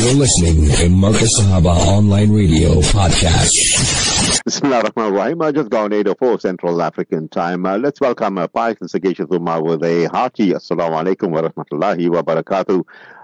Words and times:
You're 0.00 0.14
listening 0.14 0.64
to 0.76 0.88
Marcus 0.88 1.28
Sahaba 1.38 1.76
Online 1.76 2.32
Radio 2.32 2.80
Podcast. 2.80 3.50
Bismillah 4.46 4.76
ar-Rahman 4.76 5.12
ar-Rahim. 5.12 5.42
I 5.42 5.52
just 5.52 5.68
gone 5.68 5.92
804 5.92 6.40
Central 6.40 6.80
African 6.80 7.28
time. 7.28 7.66
Uh, 7.66 7.76
let's 7.76 8.00
welcome 8.00 8.38
uh, 8.38 8.46
Pais 8.48 8.78
and 8.80 8.90
Sagacious 8.90 9.26
Umar 9.30 9.62
with 9.62 9.84
a 9.84 10.06
hearty 10.06 10.52
Assalamu 10.52 11.04
alaikum 11.04 11.28
wa 11.28 11.42
rahmatullahi 11.42 12.08
wa 12.08 12.22
barakatuh. 12.22 12.82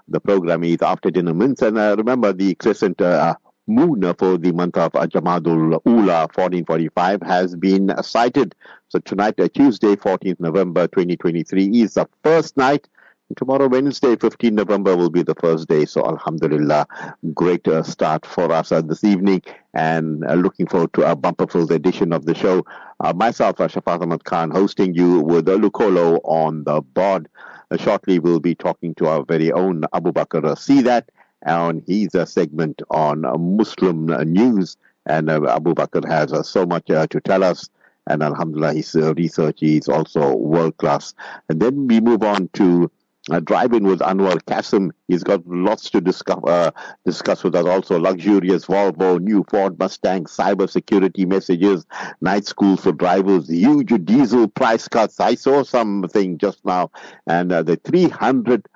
The 0.09 0.21
program 0.21 0.65
is 0.65 0.83
After 0.83 1.11
Dinner 1.11 1.33
Mints. 1.33 1.63
And 1.63 1.79
uh, 1.79 1.95
remember 1.97 2.35
the 2.35 2.55
crescent 2.57 3.01
uh, 3.01 3.37
moon 3.67 4.03
for 4.19 4.37
the 4.37 4.53
month 4.53 4.77
of 4.77 4.93
Jamadul 4.93 5.81
Ula 5.87 6.29
1445 6.35 7.23
has 7.23 7.57
been 7.57 7.91
sighted. 8.03 8.55
So 8.89 8.99
tonight, 8.99 9.41
uh, 9.41 9.49
Tuesday, 9.49 9.97
14th 9.97 10.41
November 10.41 10.89
2023 10.89 11.81
is 11.81 11.95
the 11.95 12.07
first 12.23 12.59
night 12.59 12.87
Tomorrow, 13.35 13.67
Wednesday, 13.67 14.15
15 14.15 14.55
November, 14.55 14.97
will 14.97 15.11
be 15.11 15.25
the 15.25 15.35
first 15.35 15.67
day. 15.67 15.85
So, 15.85 16.07
Alhamdulillah, 16.07 16.87
great 17.35 17.67
uh, 17.67 17.83
start 17.83 18.25
for 18.25 18.53
us 18.53 18.71
uh, 18.71 18.83
this 18.83 19.03
evening 19.03 19.43
and 19.75 20.25
uh, 20.25 20.35
looking 20.35 20.69
forward 20.69 20.93
to 20.93 21.11
a 21.11 21.17
bumper 21.17 21.49
filled 21.49 21.73
edition 21.73 22.13
of 22.13 22.25
the 22.25 22.37
show. 22.37 22.65
Uh, 23.01 23.13
myself, 23.13 23.61
uh, 23.61 23.69
Ahmad 23.85 24.23
Khan, 24.23 24.53
hosting 24.53 24.95
you 24.95 25.21
with 25.23 25.47
Lukolo 25.47 26.21
on 26.23 26.63
the 26.63 26.81
board. 26.81 27.29
Uh, 27.73 27.77
shortly, 27.77 28.21
we'll 28.21 28.39
be 28.39 28.55
talking 28.55 28.95
to 28.95 29.09
our 29.09 29.25
very 29.25 29.51
own 29.51 29.83
Abu 29.93 30.13
Bakr 30.13 30.43
Seedat 30.57 31.09
on 31.45 31.83
his 31.85 32.15
uh, 32.15 32.25
segment 32.27 32.81
on 32.91 33.23
Muslim 33.57 34.07
news. 34.33 34.77
And 35.05 35.29
Abu 35.31 35.75
Bakr 35.75 36.07
has 36.07 36.49
so 36.49 36.65
much 36.65 36.87
to 36.87 37.21
tell 37.25 37.43
us 37.43 37.69
and 38.07 38.23
Alhamdulillah, 38.23 38.75
his 38.75 38.95
uh, 38.95 39.15
research 39.15 39.63
is 39.63 39.89
also 39.89 40.37
world 40.37 40.77
class. 40.77 41.15
And 41.49 41.61
then 41.61 41.89
we 41.89 42.01
move 42.01 42.23
on 42.23 42.49
to 42.55 42.91
uh, 43.31 43.41
driving 43.41 43.85
with 43.85 44.01
Anwar 44.01 44.45
Kasim. 44.47 44.93
He's 45.09 45.25
got 45.25 45.47
lots 45.47 45.91
to 45.91 46.01
discuss, 46.01 46.39
uh, 46.45 46.71
discuss 47.05 47.43
with 47.43 47.55
us. 47.55 47.67
Also, 47.67 47.99
luxurious 47.99 48.67
Volvo, 48.67 49.21
new 49.21 49.45
Ford 49.51 49.79
Mustang, 49.79 50.25
cyber 50.25 50.69
security 50.69 51.25
messages, 51.25 51.87
night 52.21 52.47
school 52.47 52.77
for 52.77 52.93
drivers, 52.93 53.49
huge 53.49 53.93
diesel 54.05 54.49
price 54.49 54.89
cuts. 54.89 55.21
I 55.21 55.35
saw 55.35 55.63
something 55.63 56.39
just 56.39 56.65
now, 56.65 56.91
and 57.27 57.53
uh, 57.53 57.63
the 57.63 57.77
300, 57.77 58.67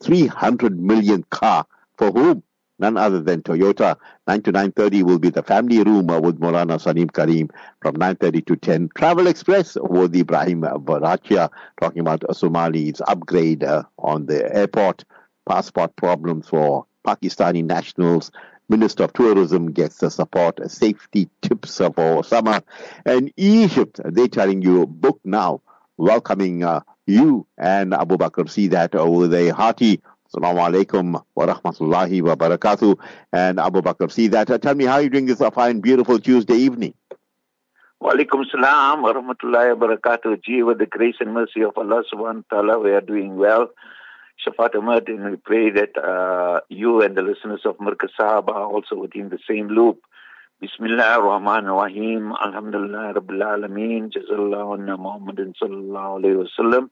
300 0.00 0.80
million 0.80 1.24
car 1.30 1.66
for 1.96 2.10
whom? 2.10 2.42
None 2.82 2.96
other 2.96 3.20
than 3.20 3.42
Toyota. 3.42 3.96
9 4.26 4.42
to 4.42 4.52
9.30 4.52 5.04
will 5.04 5.20
be 5.20 5.30
the 5.30 5.44
family 5.44 5.80
room 5.84 6.08
with 6.20 6.40
Morana 6.40 6.80
Salim 6.80 7.08
Karim 7.08 7.48
from 7.80 7.94
9.30 7.94 8.44
to 8.46 8.56
10. 8.56 8.90
Travel 8.96 9.28
Express 9.28 9.76
with 9.80 10.16
Ibrahim 10.16 10.62
Barachia 10.62 11.48
talking 11.80 12.00
about 12.00 12.22
Somali's 12.32 13.00
upgrade 13.06 13.62
uh, 13.62 13.84
on 14.00 14.26
the 14.26 14.52
airport, 14.52 15.04
passport 15.48 15.94
problems 15.94 16.48
for 16.48 16.84
Pakistani 17.06 17.64
nationals, 17.64 18.32
Minister 18.68 19.04
of 19.04 19.12
Tourism 19.12 19.70
gets 19.70 19.98
the 19.98 20.10
support, 20.10 20.58
safety 20.68 21.28
tips 21.40 21.80
for 21.94 22.24
summer. 22.24 22.62
And 23.06 23.32
Egypt, 23.36 24.00
they're 24.04 24.26
telling 24.26 24.60
you, 24.60 24.86
book 24.86 25.20
now, 25.24 25.60
welcoming 25.98 26.64
uh, 26.64 26.80
you 27.06 27.46
and 27.58 27.94
Abu 27.94 28.16
Bakr. 28.16 28.46
Seedat 28.46 28.94
with 29.18 29.34
a 29.34 29.50
hearty 29.50 30.00
Assalamu 30.32 30.60
alaikum 30.64 31.22
wa 31.34 31.46
rahmatullahi 31.46 32.22
wa 32.22 32.34
barakatuh. 32.34 32.98
And 33.34 33.60
Abu 33.60 33.82
Bakr, 33.82 34.08
Seedat. 34.08 34.48
Uh, 34.48 34.56
tell 34.56 34.74
me 34.74 34.86
how 34.86 34.96
you 34.96 35.10
doing 35.10 35.26
this 35.26 35.42
fine, 35.52 35.80
beautiful 35.80 36.18
Tuesday 36.18 36.54
evening. 36.54 36.94
Wa 38.00 38.14
alaikum 38.14 38.42
salam 38.50 39.02
wa 39.02 39.12
rahmatullahi 39.12 39.76
wa 39.76 39.86
barakatuh. 39.88 40.42
Gee, 40.42 40.62
with 40.62 40.78
the 40.78 40.86
grace 40.86 41.16
and 41.20 41.34
mercy 41.34 41.62
of 41.62 41.76
Allah 41.76 42.02
subhanahu 42.10 42.44
wa 42.50 42.62
ta'ala, 42.62 42.78
we 42.78 42.92
are 42.92 43.02
doing 43.02 43.36
well. 43.36 43.68
Shafat 44.46 44.74
Ahmad, 44.74 45.06
and 45.08 45.32
we 45.32 45.36
pray 45.36 45.68
that 45.68 45.98
uh, 46.02 46.60
you 46.70 47.02
and 47.02 47.14
the 47.14 47.20
listeners 47.20 47.60
of 47.66 47.76
Sahab 47.76 48.48
are 48.48 48.64
also 48.64 48.96
within 48.96 49.28
the 49.28 49.38
same 49.46 49.68
loop. 49.68 50.00
Bismillah 50.62 51.18
ar-Rahman 51.18 51.66
ar-Rahim. 51.66 52.32
Alhamdulillah 52.32 53.12
Rabbil 53.20 53.68
Alameen. 53.68 54.10
Jazallahu 54.10 54.78
anna 54.78 54.96
Muhammadin 54.96 55.52
sallallahu 55.62 56.24
alayhi 56.24 56.38
wa 56.38 56.48
sallam. 56.58 56.90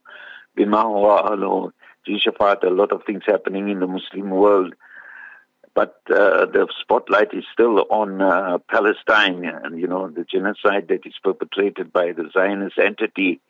Bima 0.54 0.82
huwa 0.82 1.30
alahu. 1.30 1.72
Shafat, 2.08 2.64
a 2.64 2.70
lot 2.70 2.92
of 2.92 3.02
things 3.04 3.22
happening 3.26 3.68
in 3.68 3.80
the 3.80 3.86
Muslim 3.86 4.30
world. 4.30 4.74
But 5.74 6.00
uh, 6.10 6.46
the 6.46 6.66
spotlight 6.80 7.32
is 7.32 7.44
still 7.52 7.86
on 7.90 8.20
uh, 8.20 8.58
Palestine 8.68 9.44
and, 9.44 9.78
you 9.78 9.86
know, 9.86 10.08
the 10.08 10.24
genocide 10.24 10.88
that 10.88 11.06
is 11.06 11.14
perpetrated 11.22 11.92
by 11.92 12.12
the 12.12 12.28
Zionist 12.32 12.78
entity 12.78 13.40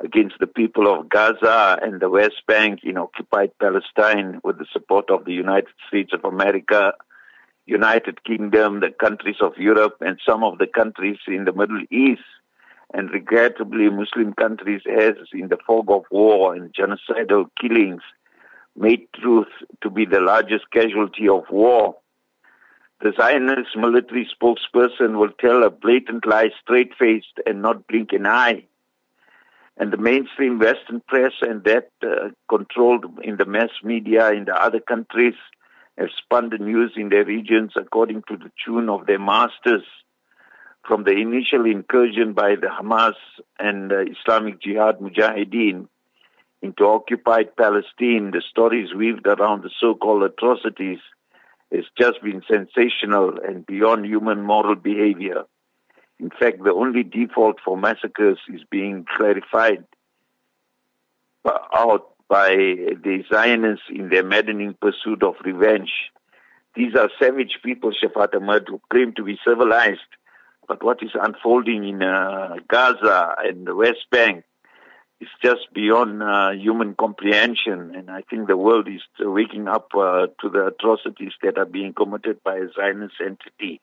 against 0.00 0.36
the 0.38 0.46
people 0.46 0.92
of 0.92 1.08
Gaza 1.08 1.78
and 1.80 2.00
the 2.00 2.10
West 2.10 2.42
Bank 2.46 2.80
in 2.82 2.98
occupied 2.98 3.52
Palestine 3.58 4.40
with 4.44 4.58
the 4.58 4.66
support 4.70 5.10
of 5.10 5.24
the 5.24 5.32
United 5.32 5.72
States 5.88 6.12
of 6.12 6.24
America, 6.24 6.92
United 7.64 8.22
Kingdom, 8.24 8.80
the 8.80 8.90
countries 8.90 9.40
of 9.40 9.56
Europe, 9.56 9.96
and 10.00 10.20
some 10.28 10.44
of 10.44 10.58
the 10.58 10.66
countries 10.66 11.18
in 11.26 11.46
the 11.46 11.52
Middle 11.52 11.82
East 11.90 12.20
and 12.94 13.10
regrettably 13.10 13.90
Muslim 13.90 14.32
countries 14.34 14.82
has 14.86 15.14
in 15.32 15.48
the 15.48 15.58
fog 15.66 15.90
of 15.90 16.04
war 16.10 16.54
and 16.54 16.74
genocidal 16.74 17.46
killings 17.60 18.02
made 18.76 19.06
truth 19.14 19.48
to 19.82 19.90
be 19.90 20.04
the 20.04 20.20
largest 20.20 20.70
casualty 20.70 21.28
of 21.28 21.44
war. 21.50 21.96
The 23.00 23.12
Zionist 23.18 23.76
military 23.76 24.26
spokesperson 24.26 25.18
will 25.18 25.32
tell 25.40 25.62
a 25.62 25.70
blatant 25.70 26.26
lie 26.26 26.50
straight-faced 26.62 27.40
and 27.44 27.60
not 27.60 27.86
blink 27.86 28.12
an 28.12 28.26
eye. 28.26 28.64
And 29.76 29.92
the 29.92 29.98
mainstream 29.98 30.58
Western 30.58 31.02
press 31.06 31.32
and 31.42 31.62
that 31.64 31.90
uh, 32.02 32.30
controlled 32.48 33.04
in 33.22 33.36
the 33.36 33.44
mass 33.44 33.68
media 33.84 34.30
in 34.32 34.46
the 34.46 34.54
other 34.54 34.80
countries 34.80 35.34
have 35.98 36.08
spun 36.16 36.48
the 36.48 36.58
news 36.58 36.92
in 36.96 37.10
their 37.10 37.24
regions 37.24 37.72
according 37.76 38.22
to 38.28 38.36
the 38.36 38.50
tune 38.64 38.88
of 38.88 39.06
their 39.06 39.18
masters 39.18 39.84
from 40.86 41.04
the 41.04 41.12
initial 41.12 41.66
incursion 41.66 42.32
by 42.32 42.54
the 42.54 42.68
Hamas 42.68 43.14
and 43.58 43.92
uh, 43.92 44.04
Islamic 44.04 44.60
Jihad 44.60 45.00
Mujahideen 45.00 45.88
into 46.62 46.86
occupied 46.86 47.56
Palestine, 47.56 48.30
the 48.30 48.42
stories 48.48 48.94
weaved 48.94 49.26
around 49.26 49.62
the 49.62 49.70
so-called 49.80 50.22
atrocities 50.22 50.98
has 51.72 51.84
just 51.98 52.22
been 52.22 52.42
sensational 52.50 53.38
and 53.46 53.66
beyond 53.66 54.06
human 54.06 54.42
moral 54.42 54.76
behavior. 54.76 55.44
In 56.18 56.30
fact, 56.30 56.62
the 56.64 56.72
only 56.72 57.02
default 57.02 57.56
for 57.64 57.76
massacres 57.76 58.38
is 58.52 58.62
being 58.70 59.04
clarified 59.16 59.84
out 61.74 62.14
by 62.28 62.48
the 62.48 63.22
Zionists 63.30 63.84
in 63.90 64.08
their 64.08 64.24
maddening 64.24 64.76
pursuit 64.80 65.22
of 65.22 65.34
revenge. 65.44 65.92
These 66.74 66.94
are 66.94 67.10
savage 67.20 67.58
people, 67.62 67.92
Shafat 67.92 68.34
Ahmad, 68.34 68.64
who 68.68 68.80
claim 68.90 69.12
to 69.14 69.24
be 69.24 69.38
civilized 69.46 70.00
but 70.68 70.82
what 70.82 71.02
is 71.02 71.10
unfolding 71.14 71.84
in 71.88 72.02
uh, 72.02 72.56
Gaza 72.68 73.34
and 73.38 73.66
the 73.66 73.74
West 73.74 74.06
Bank 74.10 74.44
is 75.20 75.28
just 75.42 75.72
beyond 75.72 76.22
uh, 76.22 76.50
human 76.50 76.94
comprehension. 76.94 77.94
And 77.94 78.10
I 78.10 78.22
think 78.28 78.48
the 78.48 78.56
world 78.56 78.88
is 78.88 79.02
waking 79.18 79.68
up 79.68 79.88
uh, 79.94 80.26
to 80.40 80.48
the 80.48 80.66
atrocities 80.66 81.32
that 81.42 81.58
are 81.58 81.64
being 81.64 81.94
committed 81.94 82.42
by 82.44 82.56
a 82.56 82.68
Zionist 82.74 83.14
entity. 83.20 83.80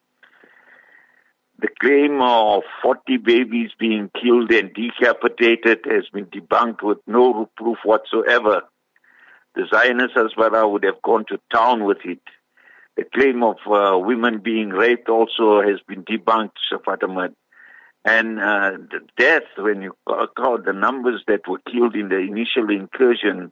The 1.59 1.69
claim 1.79 2.21
of 2.21 2.63
40 2.81 3.17
babies 3.17 3.71
being 3.79 4.11
killed 4.21 4.51
and 4.51 4.73
decapitated 4.73 5.79
has 5.85 6.09
been 6.11 6.25
debunked 6.25 6.83
with 6.83 6.97
no 7.07 7.49
proof 7.55 7.77
whatsoever. 7.83 8.63
The 9.55 9.67
Zionist 9.73 10.15
Hasbara 10.15 10.69
would 10.69 10.83
have 10.83 11.01
gone 11.01 11.25
to 11.29 11.39
town 11.51 11.83
with 11.83 11.99
it 12.05 12.21
the 12.95 13.03
claim 13.03 13.43
of 13.43 13.57
uh, 13.65 13.97
women 13.97 14.39
being 14.39 14.69
raped 14.69 15.09
also 15.09 15.61
has 15.61 15.79
been 15.87 16.03
debunked, 16.03 16.51
Shafat 16.71 17.03
Ahmad. 17.03 17.35
And 18.05 18.39
uh, 18.39 18.71
the 18.91 18.99
death, 19.17 19.43
when 19.57 19.81
you 19.81 19.95
count 20.37 20.65
the 20.65 20.73
numbers 20.73 21.23
that 21.27 21.47
were 21.47 21.59
killed 21.59 21.95
in 21.95 22.09
the 22.09 22.17
initial 22.17 22.69
incursion, 22.69 23.51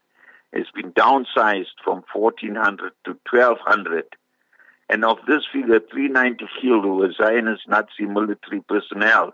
has 0.53 0.65
been 0.75 0.91
downsized 0.91 1.79
from 1.83 2.03
1,400 2.13 2.91
to 3.05 3.11
1,200. 3.31 4.05
And 4.89 5.05
of 5.05 5.19
this 5.25 5.43
figure, 5.51 5.79
390 5.79 6.45
killed 6.61 6.85
were 6.85 7.13
Zionist 7.13 7.67
Nazi 7.67 8.05
military 8.05 8.61
personnel. 8.67 9.33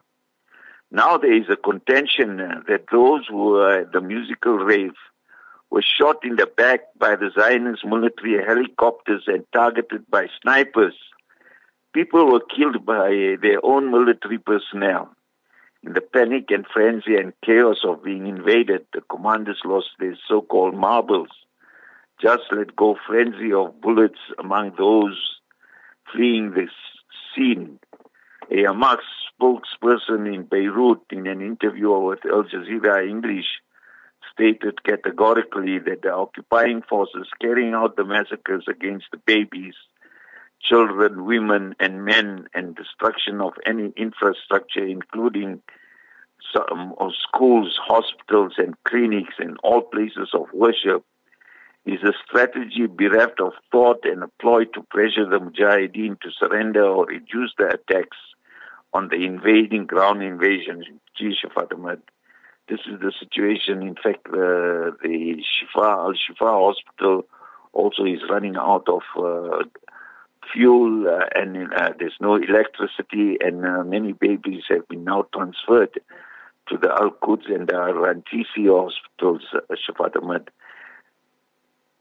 Now 0.92 1.18
there 1.18 1.36
is 1.36 1.50
a 1.50 1.56
contention 1.58 2.38
that 2.38 2.86
those 2.92 3.26
who 3.28 3.50
were 3.50 3.80
at 3.80 3.92
the 3.92 4.02
musical 4.02 4.58
rave 4.58 4.94
was 5.70 5.86
shot 5.86 6.18
in 6.24 6.38
the 6.38 6.46
back 6.46 6.82
by 6.98 7.16
the 7.16 7.30
Zionist 7.38 7.86
military 7.86 8.44
helicopters 8.44 9.24
and 9.28 9.46
targeted 9.54 10.10
by 10.10 10.28
snipers. 10.42 10.96
People 11.94 12.32
were 12.32 12.42
killed 12.56 12.86
by 12.86 13.36
their 13.42 13.64
own 13.64 13.92
military 13.92 14.38
personnel. 14.38 15.10
In 15.84 15.94
the 15.94 16.02
panic 16.02 16.46
and 16.50 16.66
frenzy 16.74 17.16
and 17.16 17.34
chaos 17.46 17.78
of 17.84 18.04
being 18.04 18.28
invaded, 18.28 18.86
the 18.94 19.02
commanders 19.02 19.62
lost 19.66 19.90
their 20.00 20.18
so-called 20.28 20.76
marbles. 20.76 21.30
Just 22.22 22.44
let 22.52 22.76
go 22.76 22.98
frenzy 23.08 23.54
of 23.54 23.80
bullets 23.80 24.20
among 24.40 24.74
those 24.78 25.18
fleeing 26.12 26.52
this 26.52 26.72
scene. 27.36 27.80
A 28.50 28.64
Hamas 28.64 29.00
spokesperson 29.40 30.34
in 30.34 30.44
Beirut 30.44 31.02
in 31.12 31.28
an 31.28 31.42
interview 31.42 31.92
with 32.00 32.26
Al 32.26 32.44
Jazeera 32.44 33.08
English 33.08 33.46
stated 34.38 34.84
categorically 34.84 35.80
that 35.80 36.04
the 36.04 36.14
occupying 36.14 36.84
forces 36.84 37.28
carrying 37.42 37.74
out 37.74 37.96
the 37.96 38.06
massacres 38.06 38.66
against 38.70 39.06
the 39.12 39.18
babies, 39.18 39.74
children, 40.62 41.26
women, 41.26 41.76
and 41.80 42.06
men, 42.06 42.48
and 42.54 42.76
destruction 42.76 43.42
of 43.42 43.54
any 43.66 43.92
infrastructure, 43.98 44.86
including 44.86 45.62
some 46.56 46.94
of 47.00 47.12
schools, 47.28 47.78
hospitals, 47.84 48.54
and 48.58 48.76
clinics, 48.84 49.34
and 49.40 49.58
all 49.64 49.82
places 49.82 50.30
of 50.34 50.46
worship, 50.54 51.04
is 51.86 52.04
a 52.04 52.14
strategy 52.28 52.86
bereft 52.86 53.40
of 53.40 53.54
thought 53.72 54.04
and 54.04 54.22
a 54.24 54.28
ploy 54.40 54.66
to 54.66 54.84
pressure 54.92 55.28
the 55.28 55.40
Mujahideen 55.40 56.20
to 56.22 56.30
surrender 56.38 56.84
or 56.84 57.06
reduce 57.06 57.54
the 57.58 57.68
attacks 57.68 58.18
on 58.94 59.08
the 59.08 59.26
invading 59.26 59.86
ground 59.86 60.22
invasion. 60.22 60.84
Gee, 61.18 61.36
Ahmad. 61.56 62.02
This 62.70 62.80
is 62.82 63.00
the 63.00 63.14
situation. 63.18 63.82
In 63.82 63.96
fact, 63.96 64.26
the, 64.26 64.96
the 65.02 65.44
Shifa, 65.44 65.84
Al 65.84 66.14
Shifa 66.14 66.74
hospital 66.74 67.26
also 67.72 68.04
is 68.04 68.20
running 68.30 68.58
out 68.58 68.88
of 68.90 69.04
uh, 69.18 69.64
fuel 70.52 71.08
uh, 71.08 71.26
and 71.36 71.74
uh, 71.74 71.90
there's 71.98 72.18
no 72.20 72.36
electricity, 72.36 73.38
and 73.40 73.66
uh, 73.66 73.84
many 73.84 74.14
babies 74.14 74.64
have 74.70 74.88
been 74.88 75.04
now 75.04 75.26
transferred 75.34 76.00
to 76.68 76.78
the 76.78 76.90
Al 76.90 77.12
Quds 77.12 77.46
and 77.48 77.68
the 77.68 77.74
Rantisi 77.74 78.68
hospitals, 78.68 79.44
uh, 79.54 79.76
Shafat 79.76 80.22
Ahmad. 80.22 80.50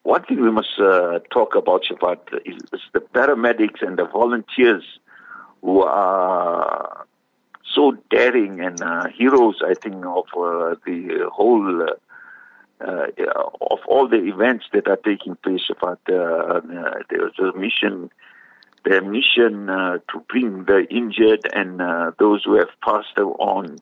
One 0.03 0.25
thing 0.25 0.41
we 0.41 0.51
must 0.51 0.79
uh, 0.79 1.21
talk 1.33 1.55
about, 1.55 1.85
Shafat, 1.85 2.19
is, 2.45 2.57
is, 2.73 2.81
the 2.93 3.01
paramedics 3.01 3.83
and 3.83 3.99
the 3.99 4.07
volunteers 4.07 4.85
who 5.63 5.83
are 5.83 7.07
so 7.77 7.97
daring 8.11 8.61
and 8.61 8.83
uh, 8.83 9.07
heroes, 9.09 9.63
I 9.65 9.75
think, 9.75 10.05
of 10.05 10.25
uh, 10.35 10.75
the 10.87 11.29
whole, 11.33 11.83
uh, 11.83 11.95
uh, 12.85 13.07
of 13.61 13.79
all 13.87 14.09
the 14.09 14.25
events 14.25 14.67
that 14.73 14.89
are 14.89 14.97
taking 14.97 15.37
place, 15.37 15.61
Shafat. 15.71 15.99
Uh, 16.09 16.61
there's 17.11 17.39
a 17.39 17.53
mission, 17.57 18.11
their 18.85 19.03
mission 19.03 19.67
to 19.67 20.01
bring 20.29 20.65
the 20.65 20.87
injured 20.91 21.47
and 21.53 21.79
those 22.19 22.43
who 22.45 22.59
have 22.59 22.71
passed 22.83 23.17
on 23.19 23.79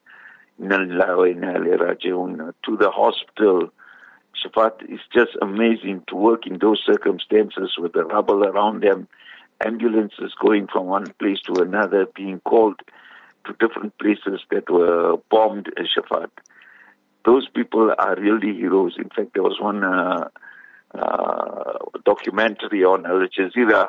to 0.59 0.67
the 2.77 2.91
hospital 2.91 3.71
Shafat, 4.45 4.83
it's 4.89 5.03
just 5.13 5.37
amazing 5.41 6.03
to 6.09 6.17
work 6.17 6.47
in 6.47 6.59
those 6.59 6.83
circumstances 6.85 7.77
with 7.79 7.93
the 7.93 8.05
rubble 8.05 8.45
around 8.45 8.83
them, 8.83 9.09
ambulances 9.65 10.35
going 10.41 10.67
from 10.67 10.87
one 10.87 11.13
place 11.19 11.41
to 11.43 11.63
another, 11.63 12.07
being 12.15 12.41
called 12.41 12.81
to 13.47 13.55
different 13.61 13.97
places 13.99 14.41
that 14.51 14.71
were 14.71 15.17
bombed 15.31 15.71
in 15.77 15.87
Shafat. 15.87 16.31
Those 17.25 17.49
people 17.49 17.95
are 17.99 18.17
really 18.17 18.55
heroes. 18.55 18.95
In 18.99 19.09
fact, 19.09 19.35
there 19.35 19.43
was 19.43 19.59
one 19.61 19.83
uh, 19.83 20.29
uh, 20.95 21.79
documentary 22.05 22.85
on 22.85 23.07
Al 23.07 23.27
Jazeera 23.29 23.87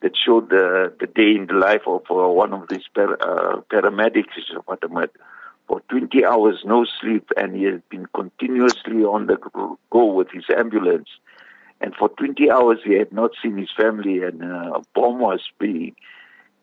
that 0.00 0.12
showed 0.16 0.50
the, 0.50 0.92
the 1.00 1.06
day 1.06 1.34
in 1.34 1.46
the 1.46 1.54
life 1.54 1.82
of 1.86 2.02
uh, 2.10 2.28
one 2.28 2.52
of 2.52 2.68
these 2.68 2.84
uh, 2.96 3.60
paramedics, 3.70 4.34
Shafat 4.52 4.84
Ahmed, 4.88 5.10
for 5.66 5.80
20 5.90 6.24
hours, 6.24 6.62
no 6.64 6.86
sleep, 7.00 7.28
and 7.36 7.54
he 7.54 7.64
has 7.64 7.80
been 7.90 8.06
continuously 8.14 9.02
on 9.04 9.26
the 9.26 9.36
go 9.90 10.04
with 10.06 10.28
his 10.30 10.44
ambulance. 10.56 11.08
And 11.80 11.94
for 11.94 12.08
20 12.08 12.50
hours, 12.50 12.78
he 12.84 12.94
had 12.94 13.12
not 13.12 13.32
seen 13.42 13.56
his 13.58 13.70
family, 13.76 14.22
and 14.22 14.42
uh, 14.42 14.78
a 14.78 14.82
bomb 14.94 15.18
was 15.20 15.40
being 15.58 15.94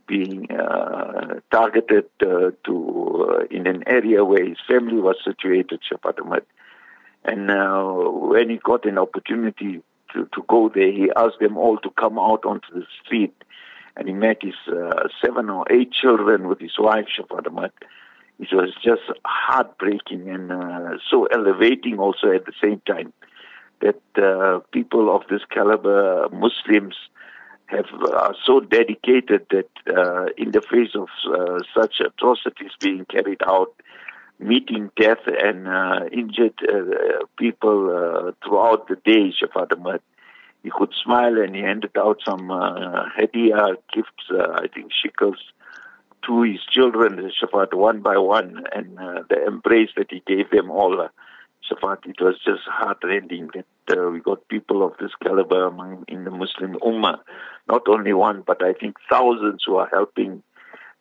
being 0.07 0.51
uh, 0.51 1.39
targeted 1.51 2.05
uh, 2.21 2.51
to 2.65 3.27
uh, 3.29 3.45
in 3.49 3.67
an 3.67 3.83
area 3.87 4.23
where 4.23 4.45
his 4.45 4.57
family 4.67 4.99
was 4.99 5.15
situated, 5.23 5.81
Shafat 5.91 6.19
Ahmad. 6.19 6.45
And 7.23 7.47
when 8.29 8.49
he 8.51 8.57
got 8.57 8.85
an 8.85 8.99
opportunity 8.99 9.81
to, 10.13 10.29
to 10.31 10.43
go 10.47 10.69
there, 10.73 10.91
he 10.91 11.09
asked 11.15 11.39
them 11.39 11.57
all 11.57 11.77
to 11.79 11.89
come 11.91 12.19
out 12.19 12.45
onto 12.45 12.71
the 12.71 12.85
street, 13.03 13.33
and 13.97 14.07
he 14.07 14.13
met 14.13 14.43
his 14.43 14.53
uh, 14.67 15.07
seven 15.23 15.49
or 15.49 15.65
eight 15.71 15.91
children 15.91 16.47
with 16.47 16.59
his 16.59 16.77
wife, 16.77 17.07
Shafat 17.17 17.47
Ahmad 17.47 17.71
it 18.39 18.49
was 18.51 18.73
just 18.83 19.03
heartbreaking 19.25 20.29
and 20.29 20.51
uh, 20.51 20.97
so 21.09 21.25
elevating 21.27 21.99
also 21.99 22.31
at 22.31 22.45
the 22.45 22.51
same 22.61 22.81
time 22.85 23.13
that 23.81 24.63
people 24.71 25.15
of 25.15 25.23
this 25.29 25.41
caliber, 25.49 26.27
Muslims, 26.31 26.95
have 27.67 27.85
are 28.13 28.35
so 28.45 28.59
dedicated 28.59 29.45
that 29.49 29.69
uh, 29.87 30.25
in 30.37 30.51
the 30.51 30.61
face 30.61 30.95
of 30.95 31.07
uh, 31.27 31.59
such 31.79 31.99
atrocities 31.99 32.71
being 32.79 33.05
carried 33.05 33.41
out, 33.45 33.73
meeting 34.39 34.91
death 34.99 35.25
and 35.25 35.67
uh, 35.67 36.01
injured 36.11 36.53
uh, 36.67 37.25
people 37.37 37.89
uh, 37.89 38.31
throughout 38.45 38.87
the 38.87 38.95
day, 38.97 39.33
Shafat 39.41 39.71
Ahmad, 39.71 40.01
he 40.63 40.71
could 40.71 40.93
smile 41.03 41.37
and 41.41 41.55
he 41.55 41.61
handed 41.61 41.95
out 41.97 42.19
some 42.25 42.51
uh, 42.51 43.05
hadiah 43.17 43.77
gifts, 43.93 44.25
I 44.31 44.67
think 44.73 44.91
shekels, 44.91 45.37
to 46.25 46.41
his 46.41 46.59
children, 46.69 47.31
Shafat, 47.41 47.73
one 47.73 48.01
by 48.01 48.17
one, 48.17 48.63
and 48.73 48.97
uh, 48.99 49.23
the 49.29 49.45
embrace 49.45 49.89
that 49.95 50.07
he 50.09 50.23
gave 50.25 50.49
them 50.49 50.71
all. 50.71 51.01
Uh, 51.01 51.07
Shafat, 51.69 52.05
it 52.05 52.19
was 52.21 52.35
just 52.43 52.63
heartrending 52.65 53.49
that 53.53 53.65
uh, 53.89 54.09
we 54.09 54.19
got 54.19 54.47
people 54.47 54.85
of 54.85 54.93
this 54.99 55.11
caliber 55.21 55.67
among 55.67 56.05
in 56.07 56.23
the 56.23 56.31
Muslim 56.31 56.73
Ummah. 56.81 57.19
Not 57.67 57.87
only 57.87 58.13
one, 58.13 58.43
but 58.45 58.63
I 58.63 58.73
think 58.73 58.97
thousands 59.09 59.63
who 59.65 59.77
are 59.77 59.89
helping 59.91 60.43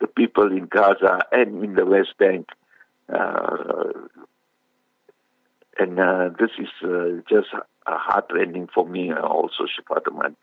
the 0.01 0.07
people 0.07 0.51
in 0.51 0.67
Gaza 0.67 1.21
and 1.33 1.63
in 1.65 1.75
the 1.75 1.87
West 1.87 2.15
Bank. 2.19 2.49
Uh, 3.13 3.93
and 5.79 5.99
uh, 5.99 6.31
this 6.39 6.51
is 6.59 6.69
uh, 6.83 7.21
just 7.29 7.49
heartrending 7.87 8.69
for 8.73 8.87
me 8.87 9.13
also, 9.13 9.65
Shafat 9.65 10.09
Ahmad. 10.11 10.37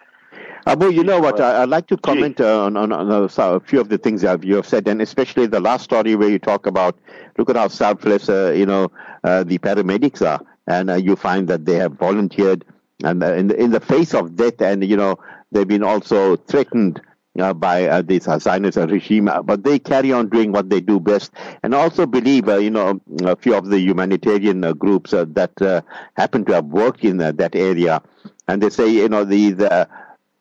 Abu, 0.65 0.91
you 0.91 1.03
know 1.03 1.19
what? 1.19 1.39
I, 1.41 1.61
would 1.61 1.69
like 1.69 1.87
to 1.87 1.97
comment 1.97 2.39
uh, 2.39 2.65
on, 2.65 2.77
on, 2.77 2.91
on, 2.93 3.11
a 3.11 3.59
few 3.59 3.81
of 3.81 3.89
the 3.89 3.97
things 3.97 4.21
that 4.21 4.43
you 4.43 4.55
have 4.55 4.67
said, 4.67 4.87
and 4.87 5.01
especially 5.01 5.47
the 5.47 5.59
last 5.59 5.83
story 5.83 6.15
where 6.15 6.29
you 6.29 6.39
talk 6.39 6.65
about 6.65 6.97
look 7.37 7.49
at 7.49 7.55
how 7.55 7.67
selfless, 7.67 8.29
uh, 8.29 8.53
you 8.55 8.65
know, 8.65 8.91
uh, 9.23 9.43
the 9.43 9.57
paramedics 9.57 10.21
are, 10.21 10.39
and 10.67 10.89
uh, 10.89 10.95
you 10.95 11.15
find 11.15 11.47
that 11.47 11.65
they 11.65 11.75
have 11.75 11.93
volunteered, 11.93 12.65
and 13.03 13.23
uh, 13.23 13.33
in 13.33 13.47
the, 13.47 13.55
in 13.55 13.71
the 13.71 13.79
face 13.79 14.13
of 14.13 14.35
death, 14.35 14.61
and 14.61 14.83
you 14.83 14.97
know, 14.97 15.17
they've 15.51 15.67
been 15.67 15.83
also 15.83 16.35
threatened. 16.35 17.01
Uh, 17.39 17.53
by 17.53 17.87
uh, 17.87 18.01
this 18.01 18.25
Zionist 18.25 18.75
regime, 18.77 19.29
but 19.45 19.63
they 19.63 19.79
carry 19.79 20.11
on 20.11 20.27
doing 20.27 20.51
what 20.51 20.69
they 20.69 20.81
do 20.81 20.99
best, 20.99 21.31
and 21.63 21.73
also 21.73 22.05
believe, 22.05 22.49
you 22.49 22.69
know, 22.69 22.99
a 23.23 23.37
few 23.37 23.55
of 23.55 23.67
the 23.67 23.79
humanitarian 23.79 24.59
groups 24.73 25.11
that 25.11 25.83
happen 26.17 26.43
to 26.43 26.53
have 26.53 26.65
worked 26.65 27.05
in 27.05 27.15
that 27.19 27.55
area, 27.55 28.01
and 28.49 28.61
they 28.61 28.69
say, 28.69 28.89
you 28.89 29.07
know, 29.07 29.23
the, 29.23 29.51
the 29.51 29.87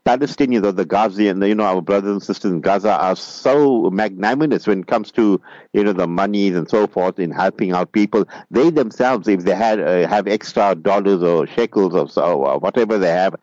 Palestinians 0.05 0.65
or 0.65 0.73
the 0.73 0.87
Gazian, 0.87 1.47
you 1.47 1.55
know, 1.55 1.65
our 1.65 1.83
brothers 1.83 2.11
and 2.11 2.23
sisters 2.23 2.53
in 2.53 2.61
Gaza 2.61 2.99
are 2.99 3.15
so 3.17 3.91
magnanimous 3.91 4.67
when 4.67 4.81
it 4.81 4.87
comes 4.87 5.11
to, 5.13 5.41
you 5.73 5.85
know, 5.85 5.93
the 5.93 6.07
monies 6.07 6.57
and 6.57 6.69
so 6.69 6.87
forth 6.87 7.19
in 7.19 7.31
helping 7.31 7.73
out 7.73 7.93
people. 7.93 8.25
They 8.51 8.71
themselves, 8.71 9.29
if 9.29 9.41
they 9.41 9.55
had 9.55 9.79
uh, 9.81 10.09
have 10.09 10.27
extra 10.27 10.75
dollars 10.75 11.23
or 11.23 11.47
shekels 11.47 11.95
or 11.95 12.09
so, 12.09 12.43
or 12.43 12.59
whatever 12.59 12.99
they 12.99 13.11
have, 13.11 13.37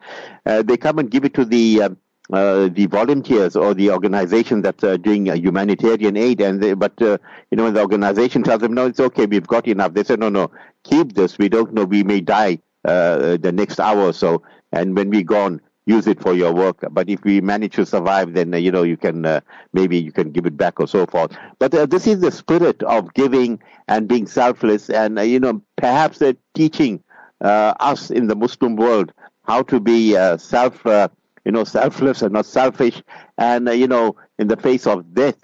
uh, 0.46 0.62
they 0.62 0.76
come 0.76 0.98
and 0.98 1.10
give 1.10 1.24
it 1.24 1.34
to 1.34 1.44
the 1.44 1.82
uh, 1.82 1.88
uh, 2.32 2.68
the 2.68 2.86
volunteers 2.86 3.56
or 3.56 3.72
the 3.72 3.90
organization 3.90 4.60
that's 4.60 4.84
uh, 4.84 4.96
doing 4.96 5.26
humanitarian 5.26 6.16
aid, 6.16 6.40
and 6.40 6.62
they, 6.62 6.74
but 6.74 7.00
uh, 7.00 7.16
you 7.50 7.56
know 7.56 7.64
when 7.64 7.74
the 7.74 7.80
organization 7.80 8.42
tells 8.42 8.60
them 8.60 8.74
no, 8.74 8.86
it's 8.86 9.00
okay, 9.00 9.26
we've 9.26 9.46
got 9.46 9.66
enough. 9.66 9.94
They 9.94 10.04
say 10.04 10.16
no, 10.16 10.28
no, 10.28 10.50
keep 10.84 11.14
this. 11.14 11.38
We 11.38 11.48
don't 11.48 11.72
know, 11.72 11.84
we 11.84 12.02
may 12.02 12.20
die 12.20 12.58
uh, 12.84 13.38
the 13.38 13.52
next 13.52 13.80
hour 13.80 14.00
or 14.00 14.12
so, 14.12 14.42
and 14.72 14.94
when 14.96 15.08
we're 15.08 15.22
gone, 15.22 15.60
use 15.88 16.06
it 16.06 16.20
for 16.20 16.34
your 16.34 16.52
work. 16.52 16.84
But 16.90 17.08
if 17.08 17.24
we 17.24 17.40
manage 17.40 17.74
to 17.76 17.86
survive, 17.86 18.34
then 18.34 18.52
uh, 18.52 18.58
you 18.58 18.70
know 18.70 18.82
you 18.82 18.96
can 18.98 19.24
uh, 19.24 19.40
maybe 19.72 19.96
you 19.98 20.12
can 20.12 20.30
give 20.30 20.44
it 20.46 20.56
back 20.56 20.78
or 20.80 20.86
so 20.86 21.06
forth. 21.06 21.32
But 21.58 21.74
uh, 21.74 21.86
this 21.86 22.06
is 22.06 22.20
the 22.20 22.30
spirit 22.30 22.82
of 22.82 23.12
giving 23.14 23.58
and 23.88 24.06
being 24.06 24.26
selfless, 24.26 24.90
and 24.90 25.18
uh, 25.18 25.22
you 25.22 25.40
know 25.40 25.62
perhaps 25.76 26.20
uh, 26.20 26.34
teaching 26.54 27.02
uh, 27.40 27.72
us 27.80 28.10
in 28.10 28.26
the 28.28 28.36
Muslim 28.36 28.76
world 28.76 29.12
how 29.44 29.62
to 29.62 29.80
be 29.80 30.12
self, 30.36 30.82
you 30.84 31.52
know, 31.52 31.64
selfless 31.64 32.20
and 32.20 32.34
not 32.34 32.44
selfish, 32.44 33.02
and 33.38 33.66
you 33.68 33.88
know 33.88 34.14
in 34.38 34.48
the 34.48 34.58
face 34.58 34.86
of 34.86 35.14
death. 35.14 35.40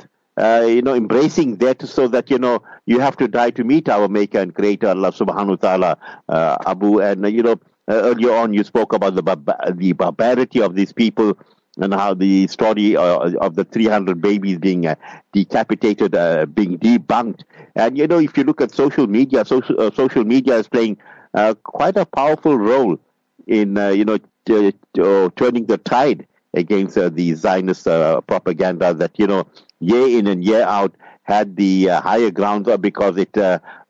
you 0.76 0.82
know, 0.82 0.94
embracing 0.94 1.56
death 1.56 1.88
so 1.88 2.08
that, 2.08 2.28
you 2.28 2.38
know, 2.38 2.60
you 2.86 2.98
have 3.00 3.16
to 3.16 3.26
die 3.28 3.50
to 3.58 3.62
meet 3.64 3.88
our 3.88 4.08
Maker 4.08 4.40
and 4.40 4.52
Creator, 4.52 4.88
Allah 4.88 5.12
subhanahu 5.12 5.56
wa 5.56 5.62
ta'ala, 5.66 5.92
Abu. 6.66 7.00
And, 7.00 7.24
you 7.32 7.42
know, 7.42 7.52
uh, 7.52 7.73
earlier 7.88 8.32
on, 8.32 8.52
you 8.52 8.64
spoke 8.64 8.92
about 8.92 9.14
the, 9.14 9.74
the 9.76 9.92
barbarity 9.92 10.60
of 10.60 10.74
these 10.74 10.92
people 10.92 11.36
and 11.78 11.92
how 11.92 12.14
the 12.14 12.46
story 12.46 12.96
uh, 12.96 13.30
of 13.40 13.56
the 13.56 13.64
300 13.64 14.20
babies 14.20 14.58
being 14.58 14.86
uh, 14.86 14.94
decapitated, 15.32 16.14
uh, 16.14 16.46
being 16.46 16.78
debunked. 16.78 17.42
And 17.74 17.98
you 17.98 18.06
know, 18.06 18.18
if 18.18 18.36
you 18.36 18.44
look 18.44 18.60
at 18.60 18.70
social 18.70 19.06
media, 19.06 19.44
social 19.44 19.80
uh, 19.80 19.90
social 19.90 20.24
media 20.24 20.56
is 20.56 20.68
playing 20.68 20.98
uh, 21.34 21.54
quite 21.64 21.96
a 21.96 22.06
powerful 22.06 22.56
role 22.56 22.98
in 23.46 23.76
you 23.76 24.04
know 24.04 24.18
t- 24.46 24.72
t- 24.72 25.28
turning 25.36 25.66
the 25.66 25.78
tide 25.84 26.26
against 26.54 26.94
the 26.94 27.34
Zionist 27.34 27.84
propaganda 27.84 28.94
that 28.94 29.18
you 29.18 29.26
know 29.26 29.46
year 29.80 30.18
in 30.18 30.28
and 30.28 30.44
year 30.44 30.62
out 30.62 30.94
had 31.24 31.56
the 31.56 31.86
higher 31.86 32.30
ground 32.30 32.68
because 32.80 33.16
it 33.16 33.36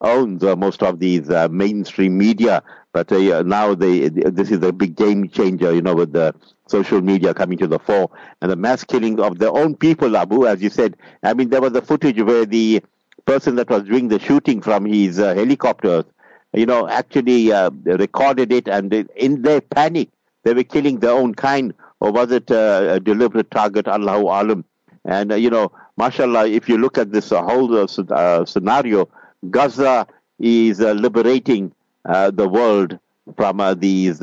owns 0.01 0.43
most 0.43 0.83
of 0.83 0.99
these 0.99 1.29
mainstream 1.51 2.17
media 2.17 2.63
But 2.95 3.11
uh, 3.11 3.43
now 3.43 3.75
they, 3.75 4.09
this 4.09 4.53
is 4.53 4.63
a 4.63 4.73
big 4.73 4.95
game 4.95 5.29
changer, 5.29 5.75
you 5.75 5.83
know, 5.83 5.97
with 5.97 6.13
the 6.13 6.33
social 6.69 7.01
media 7.01 7.35
coming 7.35 7.59
to 7.59 7.67
the 7.67 7.81
fore 7.81 8.09
and 8.41 8.53
the 8.53 8.57
mass 8.57 8.85
killing 8.85 9.19
of 9.19 9.39
their 9.41 9.51
own 9.53 9.75
people, 9.75 10.17
Abu, 10.17 10.47
as 10.47 10.63
you 10.63 10.71
said. 10.71 10.97
I 11.25 11.35
mean, 11.35 11.49
there 11.51 11.61
was 11.61 11.73
a 11.73 11.83
footage 11.83 12.23
where 12.23 12.47
the 12.47 12.85
person 13.27 13.57
that 13.57 13.69
was 13.69 13.83
doing 13.83 14.07
the 14.07 14.21
shooting 14.21 14.61
from 14.63 14.85
his 14.87 15.19
uh, 15.19 15.35
helicopter, 15.35 16.05
you 16.53 16.67
know, 16.67 16.89
actually 16.89 17.51
uh, 17.53 17.71
recorded 17.85 18.53
it, 18.53 18.69
and 18.69 18.95
in 18.95 19.43
their 19.43 19.61
panic, 19.61 20.11
they 20.45 20.55
were 20.55 20.63
killing 20.63 21.01
their 21.01 21.11
own 21.15 21.35
kind, 21.35 21.75
or 21.99 22.13
was 22.13 22.31
it 22.31 22.49
uh, 22.53 22.87
a 22.93 23.01
deliberate 23.01 23.51
target? 23.51 23.89
Allahu 23.89 24.27
alam. 24.27 24.65
And 25.05 25.33
uh, 25.33 25.35
you 25.35 25.51
know, 25.51 25.73
mashallah, 25.97 26.47
if 26.47 26.69
you 26.69 26.79
look 26.79 26.97
at 26.97 27.11
this 27.11 27.31
whole 27.31 27.77
uh, 27.77 28.45
scenario, 28.45 29.09
Gaza 29.51 30.07
is 30.39 30.79
liberating 30.79 31.73
the 32.05 32.49
world 32.49 32.99
from 33.37 33.79
these, 33.79 34.21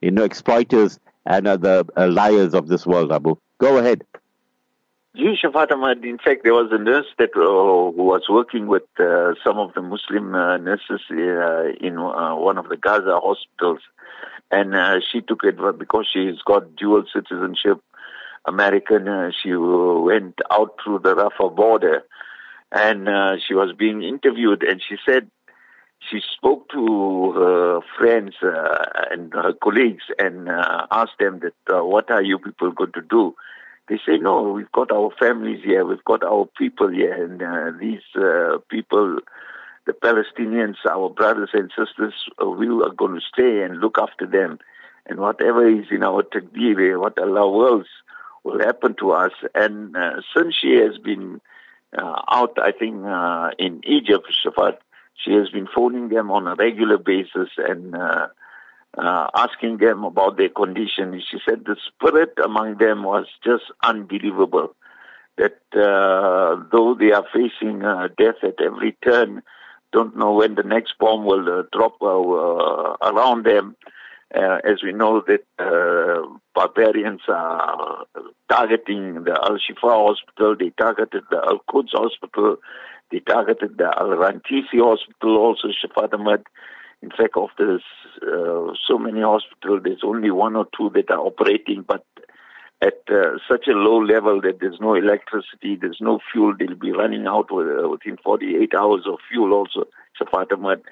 you 0.00 0.10
know, 0.10 0.24
exploiters 0.24 0.98
and 1.26 1.46
the 1.46 1.86
liars 1.96 2.54
of 2.54 2.68
this 2.68 2.86
world. 2.86 3.12
Abu, 3.12 3.36
go 3.58 3.78
ahead. 3.78 4.04
Yusuf 5.14 5.54
Ahmad, 5.54 6.02
in 6.06 6.16
fact, 6.16 6.42
there 6.42 6.54
was 6.54 6.72
a 6.72 6.78
nurse 6.78 7.04
that 7.18 7.36
uh, 7.36 7.40
who 7.40 8.02
was 8.02 8.22
working 8.30 8.66
with 8.66 8.84
uh, 8.98 9.34
some 9.44 9.58
of 9.58 9.74
the 9.74 9.82
Muslim 9.82 10.34
uh, 10.34 10.56
nurses 10.56 11.02
uh, 11.10 11.68
in 11.86 11.98
uh, 11.98 12.34
one 12.34 12.56
of 12.56 12.70
the 12.70 12.78
Gaza 12.78 13.20
hospitals, 13.22 13.80
and 14.50 14.74
uh, 14.74 15.00
she 15.12 15.20
took 15.20 15.44
it 15.44 15.58
because 15.78 16.08
she's 16.10 16.40
got 16.46 16.76
dual 16.76 17.04
citizenship, 17.12 17.82
American. 18.46 19.32
she 19.42 19.52
went 19.54 20.40
out 20.50 20.78
through 20.82 21.00
the 21.00 21.14
Rafah 21.14 21.54
border, 21.54 22.04
and 22.70 23.06
she 23.46 23.52
was 23.52 23.74
being 23.76 24.02
interviewed, 24.02 24.62
and 24.62 24.80
she 24.88 24.96
said 25.06 25.30
she 26.10 26.20
spoke 26.36 26.68
to 26.70 27.32
her 27.32 27.80
friends 27.98 28.34
and 28.42 29.32
her 29.32 29.52
colleagues 29.52 30.04
and 30.18 30.48
asked 30.90 31.18
them 31.18 31.40
that, 31.40 31.84
"What 31.84 32.10
are 32.10 32.22
you 32.22 32.38
people 32.38 32.72
going 32.72 32.92
to 32.92 33.02
do?" 33.02 33.34
They 33.88 33.98
say, 34.06 34.16
no, 34.18 34.42
we've 34.52 34.70
got 34.72 34.92
our 34.92 35.10
families 35.18 35.62
here, 35.64 35.84
we've 35.84 36.04
got 36.04 36.22
our 36.24 36.46
people 36.56 36.88
here, 36.88 37.12
and 37.12 37.42
uh, 37.42 37.76
these 37.78 38.00
uh, 38.14 38.58
people, 38.68 39.18
the 39.86 39.92
Palestinians, 39.92 40.76
our 40.88 41.10
brothers 41.10 41.50
and 41.52 41.70
sisters, 41.76 42.14
uh, 42.40 42.48
we 42.48 42.68
are 42.68 42.94
going 42.94 43.16
to 43.16 43.20
stay 43.20 43.62
and 43.62 43.80
look 43.80 43.98
after 43.98 44.26
them. 44.26 44.60
And 45.06 45.18
whatever 45.18 45.68
is 45.68 45.86
in 45.90 46.04
our 46.04 46.22
taqdeer, 46.22 46.98
what 47.00 47.18
Allah 47.18 47.50
wills, 47.50 47.88
will 48.44 48.60
happen 48.60 48.94
to 49.00 49.10
us. 49.10 49.32
And 49.54 49.96
uh, 49.96 50.22
since 50.34 50.54
she 50.54 50.76
has 50.76 50.96
been 50.98 51.40
uh, 51.98 52.22
out, 52.30 52.56
I 52.62 52.70
think, 52.70 53.04
uh, 53.04 53.50
in 53.58 53.80
Egypt, 53.84 54.32
Shafat, 54.44 54.78
she 55.16 55.32
has 55.32 55.48
been 55.50 55.68
phoning 55.74 56.08
them 56.08 56.30
on 56.30 56.46
a 56.46 56.54
regular 56.54 56.98
basis 56.98 57.48
and 57.56 57.94
uh, 57.94 58.28
uh, 58.96 59.26
asking 59.34 59.78
them 59.78 60.04
about 60.04 60.36
their 60.36 60.48
condition. 60.48 61.20
She 61.30 61.38
said 61.48 61.64
the 61.64 61.76
spirit 61.88 62.34
among 62.44 62.78
them 62.78 63.04
was 63.04 63.26
just 63.44 63.64
unbelievable. 63.82 64.74
That 65.38 65.58
uh, 65.74 66.62
though 66.70 66.94
they 66.98 67.12
are 67.12 67.24
facing 67.32 67.84
uh, 67.84 68.08
death 68.18 68.42
at 68.42 68.60
every 68.60 68.96
turn, 69.02 69.42
don't 69.92 70.16
know 70.16 70.32
when 70.32 70.54
the 70.54 70.62
next 70.62 70.94
bomb 70.98 71.24
will 71.24 71.48
uh, 71.48 71.62
drop 71.72 71.96
uh, 72.02 72.06
uh, 72.06 72.96
around 73.02 73.44
them. 73.46 73.76
as 74.34 74.82
we 74.82 74.92
know 74.92 75.22
that 75.26 75.44
barbarians 76.54 77.20
are 77.28 78.06
targeting 78.48 79.24
the 79.24 79.32
Al 79.32 79.58
Shifa 79.58 79.90
hospital, 80.08 80.56
they 80.58 80.70
targeted 80.70 81.24
the 81.30 81.38
Al 81.38 81.60
Quds 81.68 81.92
hospital, 81.92 82.56
they 83.12 83.20
targeted 83.20 83.76
the 83.78 83.84
Al 83.84 84.08
Rantisi 84.08 84.80
hospital, 84.80 85.36
also 85.36 85.68
Shafat 85.68 86.14
Ahmad. 86.14 86.44
In 87.02 87.10
fact, 87.10 87.36
of 87.36 87.50
the 87.58 87.80
uh, 88.22 88.74
so 88.88 88.98
many 88.98 89.20
hospitals, 89.20 89.82
there's 89.84 90.02
only 90.04 90.30
one 90.30 90.56
or 90.56 90.66
two 90.76 90.90
that 90.94 91.10
are 91.10 91.18
operating, 91.18 91.84
but 91.86 92.04
at 92.80 92.98
uh, 93.10 93.38
such 93.48 93.68
a 93.68 93.72
low 93.72 93.98
level 93.98 94.40
that 94.40 94.58
there's 94.60 94.78
no 94.80 94.94
electricity, 94.94 95.76
there's 95.80 95.98
no 96.00 96.18
fuel. 96.32 96.54
They'll 96.58 96.74
be 96.74 96.92
running 96.92 97.26
out 97.26 97.52
with, 97.52 97.66
uh, 97.66 97.88
within 97.88 98.16
48 98.22 98.72
hours 98.74 99.02
of 99.06 99.18
fuel 99.30 99.52
also, 99.52 99.84
Shafat 100.20 100.52
Ahmad. 100.52 100.82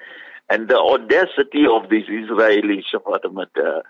And 0.49 0.67
the 0.67 0.77
audacity 0.77 1.63
of 1.69 1.89
this 1.89 2.03
Israeli, 2.07 2.83
Shafat 2.93 3.25
Ahmad, 3.25 3.49
uh, 3.57 3.81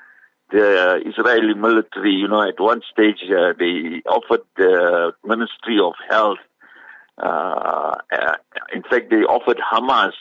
the 0.51 1.01
Israeli 1.05 1.53
military, 1.53 2.11
you 2.11 2.27
know, 2.27 2.47
at 2.47 2.59
one 2.59 2.81
stage 2.91 3.23
uh, 3.29 3.53
they 3.57 4.01
offered 4.07 4.45
the 4.57 5.13
Ministry 5.23 5.79
of 5.81 5.93
Health, 6.09 6.39
in 8.74 8.84
fact, 8.84 9.10
they 9.10 9.24
offered 9.24 9.60
Hamas 9.60 10.13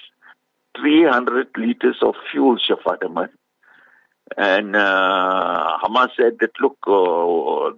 300 0.78 1.48
liters 1.56 1.96
of 2.02 2.14
fuel, 2.30 2.56
Shafat 2.58 3.04
Ahmad. 3.04 3.30
And 4.36 4.76
uh, 4.76 5.78
Hamas 5.82 6.10
said 6.16 6.38
that, 6.40 6.52
look, 6.60 6.76
uh, 6.86 7.76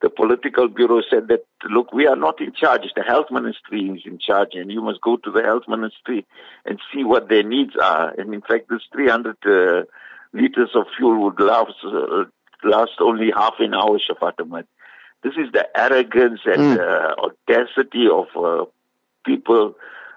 the 0.00 0.08
political 0.08 0.68
bureau 0.68 1.02
said 1.10 1.28
that, 1.28 1.44
look, 1.68 1.92
we 1.92 2.06
are 2.06 2.16
not 2.16 2.40
in 2.40 2.52
charge. 2.54 2.82
The 2.96 3.02
health 3.02 3.26
ministry 3.30 3.82
is 3.82 4.02
in 4.06 4.18
charge, 4.18 4.54
and 4.54 4.70
you 4.70 4.80
must 4.80 5.00
go 5.02 5.16
to 5.18 5.30
the 5.30 5.42
health 5.42 5.64
ministry 5.68 6.26
and 6.64 6.80
see 6.92 7.04
what 7.04 7.28
their 7.28 7.42
needs 7.42 7.74
are. 7.80 8.14
And 8.18 8.32
in 8.32 8.40
fact, 8.40 8.70
this 8.70 8.80
300 8.92 9.36
uh, 9.44 9.82
liters 10.32 10.70
of 10.74 10.86
fuel 10.96 11.22
would 11.24 11.38
last, 11.38 11.74
uh, 11.84 12.24
last 12.64 12.92
only 13.00 13.30
half 13.36 13.54
an 13.58 13.74
hour, 13.74 13.98
Shafat 13.98 14.40
Ahmad. 14.40 14.66
This 15.22 15.34
is 15.34 15.52
the 15.52 15.66
arrogance 15.76 16.40
and 16.46 16.78
mm. 16.78 17.14
audacity 17.18 18.06
of 18.10 18.26
uh, 18.36 18.64
people 19.24 19.74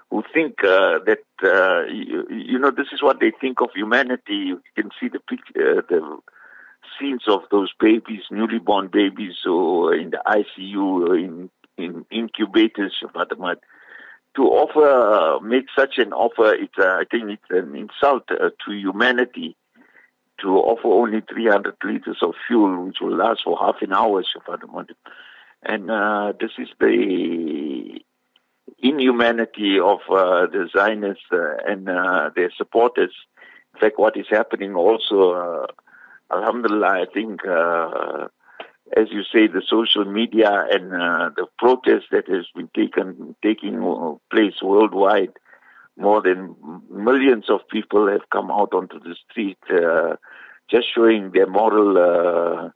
who 0.10 0.24
think 0.34 0.64
uh, 0.64 1.00
that 1.06 1.26
uh, 1.44 1.86
you, 1.92 2.26
you, 2.30 2.60
know 2.60 2.72
this 2.72 2.88
is 2.94 3.02
what 3.02 3.20
they 3.20 3.32
think 3.42 3.62
of 3.62 3.70
humanity. 3.76 4.36
You 4.36 4.62
can 4.76 4.92
see 5.00 5.10
the 5.10 5.18
uh, 5.18 5.82
the 5.90 6.20
scenes 7.00 7.24
of 7.28 7.42
those 7.52 7.72
babies, 7.80 8.22
newly 8.30 8.60
born 8.60 8.90
babies, 8.94 9.36
or 9.46 9.96
in 9.96 10.12
the 10.12 10.22
ICU, 10.26 11.10
or 11.10 11.18
in 11.18 11.50
in 11.78 12.06
incubators, 12.12 12.94
but 13.14 13.30
to 14.36 14.42
offer 14.44 15.38
uh, 15.38 15.40
make 15.40 15.66
such 15.78 15.98
an 15.98 16.14
offer. 16.14 16.54
It's 16.54 16.78
uh, 16.78 16.98
I 17.02 17.06
think 17.10 17.32
it's 17.32 17.50
an 17.50 17.76
insult 17.76 18.24
uh, 18.30 18.50
to 18.66 18.72
humanity 18.72 19.56
to 20.42 20.58
offer 20.58 20.88
only 20.88 21.22
300 21.22 21.76
liters 21.84 22.18
of 22.22 22.34
fuel, 22.48 22.86
which 22.86 22.98
will 23.02 23.16
last 23.16 23.42
for 23.44 23.58
half 23.58 23.82
an 23.82 23.94
hour, 23.94 24.24
and 25.66 25.90
this 26.40 26.52
is 26.58 26.68
the 26.80 28.02
inhumanity 28.84 29.80
of 29.80 30.00
uh, 30.10 30.46
the 30.48 30.70
Zionists 30.76 31.24
uh, 31.32 31.56
and 31.66 31.90
uh, 31.90 32.30
their 32.36 32.52
supporters. 32.58 33.14
In 33.74 33.80
fact, 33.80 33.98
what 33.98 34.18
is 34.18 34.26
happening 34.30 34.76
also, 34.76 35.32
uh, 35.32 35.68
Alhamdulillah, 36.32 36.88
I 36.88 37.06
think, 37.12 37.46
uh, 37.46 38.28
as 38.96 39.08
you 39.12 39.24
say, 39.24 39.48
the 39.48 39.64
social 39.68 40.06
media 40.06 40.66
and 40.70 40.94
uh, 40.94 41.30
the 41.36 41.48
protest 41.58 42.08
that 42.12 42.28
has 42.28 42.46
been 42.56 42.70
taken 42.76 43.36
taking 43.42 43.80
place 44.30 44.56
worldwide, 44.62 45.34
more 45.98 46.22
than 46.22 46.56
millions 46.90 47.46
of 47.50 47.68
people 47.70 48.08
have 48.08 48.30
come 48.32 48.50
out 48.50 48.74
onto 48.74 49.00
the 49.00 49.16
street, 49.30 49.60
just 50.70 50.88
showing 50.94 51.32
their 51.32 51.48
moral 51.48 51.98
uh, 51.98 52.70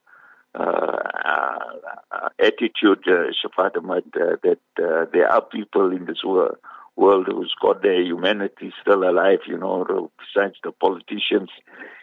uh, 0.58 2.30
attitude, 2.40 3.04
uh, 3.08 3.32
Shafat 3.32 3.78
Ahmad, 3.78 4.04
uh, 4.16 4.38
that 4.44 4.60
uh, 4.80 5.06
there 5.12 5.32
are 5.32 5.42
people 5.42 5.92
in 5.92 6.06
this 6.06 6.24
world, 6.24 6.58
world 6.96 7.28
who's 7.28 7.54
got 7.62 7.84
their 7.84 8.02
humanity 8.02 8.74
still 8.82 9.08
alive, 9.08 9.40
you 9.46 9.58
know, 9.58 10.10
besides 10.18 10.56
the 10.64 10.72
politicians 10.72 11.50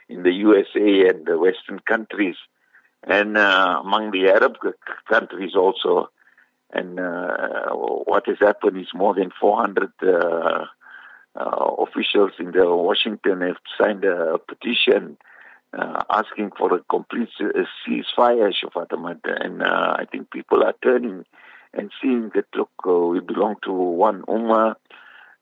in 0.09 0.23
the 0.23 0.33
USA 0.33 1.09
and 1.09 1.27
the 1.27 1.39
Western 1.39 1.81
countries, 1.81 2.37
and 3.03 3.37
uh, 3.37 3.81
among 3.83 4.13
the 4.13 4.29
Arab 4.29 4.57
countries 5.09 5.55
also. 5.57 6.11
And 6.73 6.99
uh, 6.99 7.71
what 7.71 8.27
has 8.27 8.39
happened 8.41 8.79
is 8.79 8.89
more 8.95 9.15
than 9.15 9.31
400 9.41 9.93
uh, 11.37 11.71
officials 11.79 12.33
in 12.39 12.53
the 12.53 12.67
Washington 12.67 13.41
have 13.41 13.57
signed 13.81 14.05
a 14.05 14.39
petition 14.39 15.17
uh, 15.77 16.03
asking 16.09 16.53
for 16.57 16.75
a 16.75 16.81
complete 16.89 17.29
ceasefire, 17.41 18.53
Shafat 18.53 18.93
Ahmad. 18.93 19.21
And 19.25 19.63
uh, 19.63 19.97
I 19.99 20.05
think 20.11 20.31
people 20.31 20.63
are 20.63 20.75
turning 20.83 21.25
and 21.73 21.91
seeing 22.01 22.31
that, 22.35 22.47
look, 22.55 22.71
uh, 22.87 22.93
we 22.93 23.21
belong 23.21 23.57
to 23.65 23.73
one 23.73 24.23
ummah, 24.23 24.77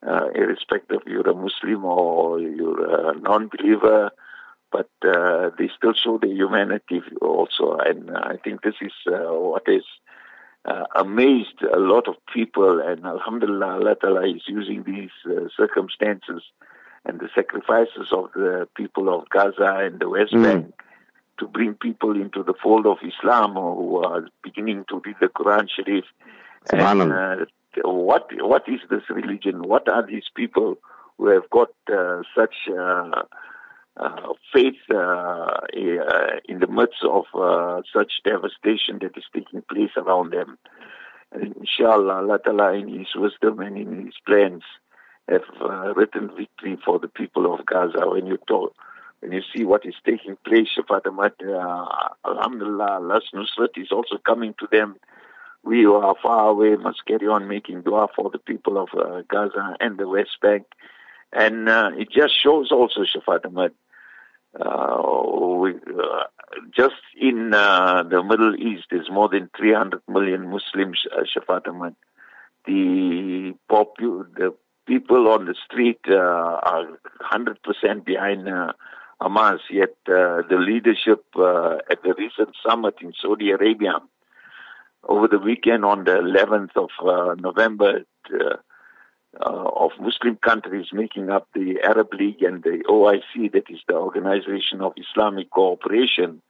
uh, 0.06 0.26
irrespective 0.34 1.00
if 1.04 1.06
you're 1.06 1.28
a 1.28 1.34
Muslim 1.34 1.84
or 1.84 2.40
you're 2.40 3.10
a 3.10 3.18
non-believer, 3.18 4.10
but 4.70 4.88
uh, 5.06 5.50
they 5.58 5.68
still 5.76 5.92
show 5.92 6.18
the 6.18 6.28
humanity 6.28 7.02
also. 7.20 7.76
And 7.76 8.10
I 8.16 8.36
think 8.42 8.62
this 8.62 8.74
is 8.80 8.92
what 9.06 9.64
has 10.66 10.86
amazed 10.94 11.62
a 11.62 11.78
lot 11.78 12.08
of 12.08 12.14
people. 12.32 12.80
And 12.80 13.04
Alhamdulillah, 13.04 13.74
Allah 13.78 13.94
Ta'ala 14.00 14.28
is 14.28 14.42
using 14.46 14.84
these 14.84 15.10
circumstances 15.56 16.42
and 17.04 17.18
the 17.18 17.28
sacrifices 17.34 18.08
of 18.12 18.30
the 18.34 18.68
people 18.76 19.12
of 19.12 19.28
Gaza 19.28 19.80
and 19.82 20.00
the 20.00 20.08
West 20.08 20.32
mm. 20.32 20.42
Bank 20.42 20.74
to 21.38 21.48
bring 21.48 21.74
people 21.74 22.12
into 22.12 22.42
the 22.42 22.54
fold 22.62 22.86
of 22.86 22.98
Islam 23.02 23.54
who 23.54 23.96
are 24.04 24.28
beginning 24.44 24.84
to 24.88 25.02
read 25.04 25.16
the 25.20 25.28
Quran 25.28 25.68
Sharif. 25.68 26.04
And, 26.72 27.12
uh, 27.12 27.44
what 27.84 28.28
what 28.32 28.64
is 28.68 28.80
this 28.90 29.02
religion? 29.08 29.62
What 29.62 29.88
are 29.88 30.06
these 30.06 30.26
people 30.36 30.76
who 31.16 31.28
have 31.28 31.48
got 31.50 31.70
uh, 31.92 32.22
such 32.36 32.54
uh, 33.98 34.04
uh, 34.04 34.32
faith 34.52 34.76
uh, 34.94 35.46
in 35.74 36.60
the 36.60 36.66
midst 36.66 37.04
of 37.04 37.24
uh, 37.34 37.82
such 37.94 38.12
devastation 38.24 38.98
that 39.00 39.16
is 39.16 39.24
taking 39.34 39.62
place 39.62 39.90
around 39.96 40.32
them. 40.32 40.58
And 41.32 41.56
inshallah, 41.56 42.14
Allah 42.14 42.38
Ta'ala 42.44 42.74
in 42.74 42.88
His 42.88 43.08
wisdom 43.14 43.60
and 43.60 43.76
in 43.76 44.06
His 44.06 44.14
plans 44.26 44.62
have 45.28 45.42
uh, 45.60 45.94
written 45.94 46.30
victory 46.36 46.78
for 46.84 46.98
the 46.98 47.08
people 47.08 47.52
of 47.52 47.64
Gaza. 47.66 48.08
When 48.08 48.26
you 48.26 48.38
talk, 48.46 48.74
when 49.20 49.32
you 49.32 49.42
see 49.54 49.64
what 49.64 49.86
is 49.86 49.94
taking 50.04 50.36
place, 50.44 50.68
Shafat 50.76 51.06
Ahmad, 51.06 51.32
uh, 51.42 52.28
Alhamdulillah, 52.28 52.98
Allah's 52.98 53.30
Nusrat 53.34 53.76
is 53.76 53.92
also 53.92 54.18
coming 54.18 54.54
to 54.58 54.68
them. 54.70 54.96
We 55.64 55.82
who 55.82 55.94
are 55.94 56.16
far 56.22 56.48
away 56.48 56.74
must 56.76 57.06
carry 57.06 57.28
on 57.28 57.46
making 57.46 57.82
dua 57.82 58.08
for 58.16 58.30
the 58.30 58.38
people 58.38 58.82
of 58.82 58.88
uh, 58.98 59.22
Gaza 59.28 59.76
and 59.80 59.96
the 59.96 60.08
West 60.08 60.38
Bank. 60.40 60.64
And 61.32 61.68
uh, 61.68 61.92
it 61.96 62.10
just 62.10 62.34
shows 62.42 62.70
also, 62.72 63.04
Shafat 63.04 63.46
Ahmad, 63.46 63.70
uh, 63.70 63.74
we, 64.54 65.74
uh, 65.74 66.24
just 66.76 66.94
in 67.20 67.54
uh, 67.54 68.02
the 68.02 68.22
Middle 68.22 68.54
East, 68.56 68.84
there's 68.90 69.10
more 69.10 69.28
than 69.28 69.50
300 69.56 70.02
million 70.08 70.50
Muslims, 70.50 71.02
uh, 71.12 71.22
Shafat 71.22 71.68
Ahmad. 71.68 71.94
The, 72.66 73.54
popu- 73.70 74.34
the 74.34 74.54
people 74.86 75.28
on 75.28 75.46
the 75.46 75.54
street 75.66 76.00
uh, 76.08 76.14
are 76.14 76.86
100% 77.32 78.04
behind 78.04 78.48
uh, 78.48 78.72
Hamas, 79.20 79.58
yet 79.70 79.94
uh, 80.08 80.42
the 80.48 80.58
leadership 80.58 81.24
uh, 81.36 81.78
at 81.90 82.02
the 82.02 82.14
recent 82.16 82.54
summit 82.66 82.94
in 83.00 83.12
Saudi 83.20 83.50
Arabia 83.50 83.94
over 85.08 85.28
the 85.28 85.38
weekend 85.38 85.84
on 85.84 86.04
the 86.04 86.12
11th 86.12 86.76
of 86.76 86.90
uh, 87.04 87.34
November 87.40 88.00
uh, 89.40 89.68
of 89.76 89.92
Muslim 90.00 90.36
countries 90.36 90.86
making 90.92 91.30
up 91.30 91.48
the 91.54 91.80
Arab 91.82 92.12
League 92.14 92.42
and 92.42 92.62
the 92.62 92.82
OIC, 92.88 93.52
that 93.52 93.70
is 93.70 93.80
the 93.88 93.94
Organization 93.94 94.80
of 94.80 94.92
Islamic 94.96 95.50
Cooperation. 95.50 96.42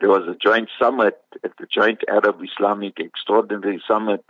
There 0.00 0.10
was 0.10 0.26
a 0.28 0.34
joint 0.34 0.68
summit 0.80 1.20
at 1.44 1.52
the 1.58 1.66
Joint 1.66 2.02
Arab 2.08 2.40
Islamic 2.42 2.98
Extraordinary 2.98 3.82
Summit 3.86 4.24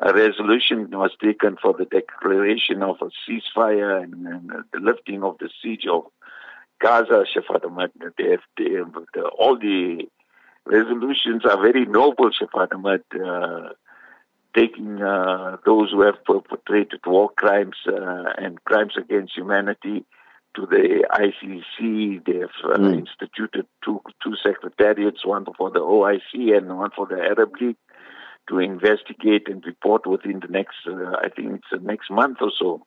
a 0.00 0.12
resolution 0.12 0.88
was 0.90 1.10
taken 1.22 1.56
for 1.60 1.72
the 1.72 1.84
declaration 1.84 2.82
of 2.82 2.96
a 3.00 3.10
ceasefire 3.26 4.02
and, 4.02 4.26
and 4.26 4.50
the 4.72 4.78
lifting 4.80 5.24
of 5.24 5.36
the 5.38 5.50
siege 5.60 5.86
of 5.90 6.04
Gaza, 6.80 7.24
Shafat 7.34 7.64
Ahmad. 7.64 7.90
Have, 8.00 8.40
the, 8.56 9.22
all 9.36 9.58
the 9.58 10.08
resolutions 10.64 11.44
are 11.44 11.60
very 11.60 11.84
noble, 11.84 12.30
Shafat 12.30 12.72
Ahmad, 12.72 13.02
uh, 13.12 13.70
taking 14.54 15.02
uh, 15.02 15.56
those 15.64 15.90
who 15.90 16.02
have 16.02 16.24
perpetrated 16.24 17.00
war 17.06 17.30
crimes 17.36 17.76
uh, 17.86 18.32
and 18.36 18.62
crimes 18.64 18.94
against 18.96 19.36
humanity 19.36 20.04
to 20.56 20.66
the 20.66 21.04
ICC. 21.12 22.24
They 22.24 22.38
have 22.38 22.78
mm. 22.80 22.98
instituted 22.98 23.66
two, 23.84 24.00
two 24.22 24.34
secretariats, 24.42 25.24
one 25.24 25.46
for 25.56 25.70
the 25.70 25.80
OIC 25.80 26.56
and 26.56 26.76
one 26.78 26.90
for 26.96 27.06
the 27.06 27.20
Arab 27.20 27.52
League 27.60 27.76
to 28.48 28.58
investigate 28.58 29.48
and 29.48 29.62
report 29.66 30.06
within 30.06 30.40
the 30.40 30.48
next, 30.48 30.76
uh, 30.86 31.16
I 31.22 31.28
think 31.28 31.56
it's 31.56 31.66
the 31.70 31.78
next 31.78 32.10
month 32.10 32.38
or 32.40 32.50
so. 32.58 32.86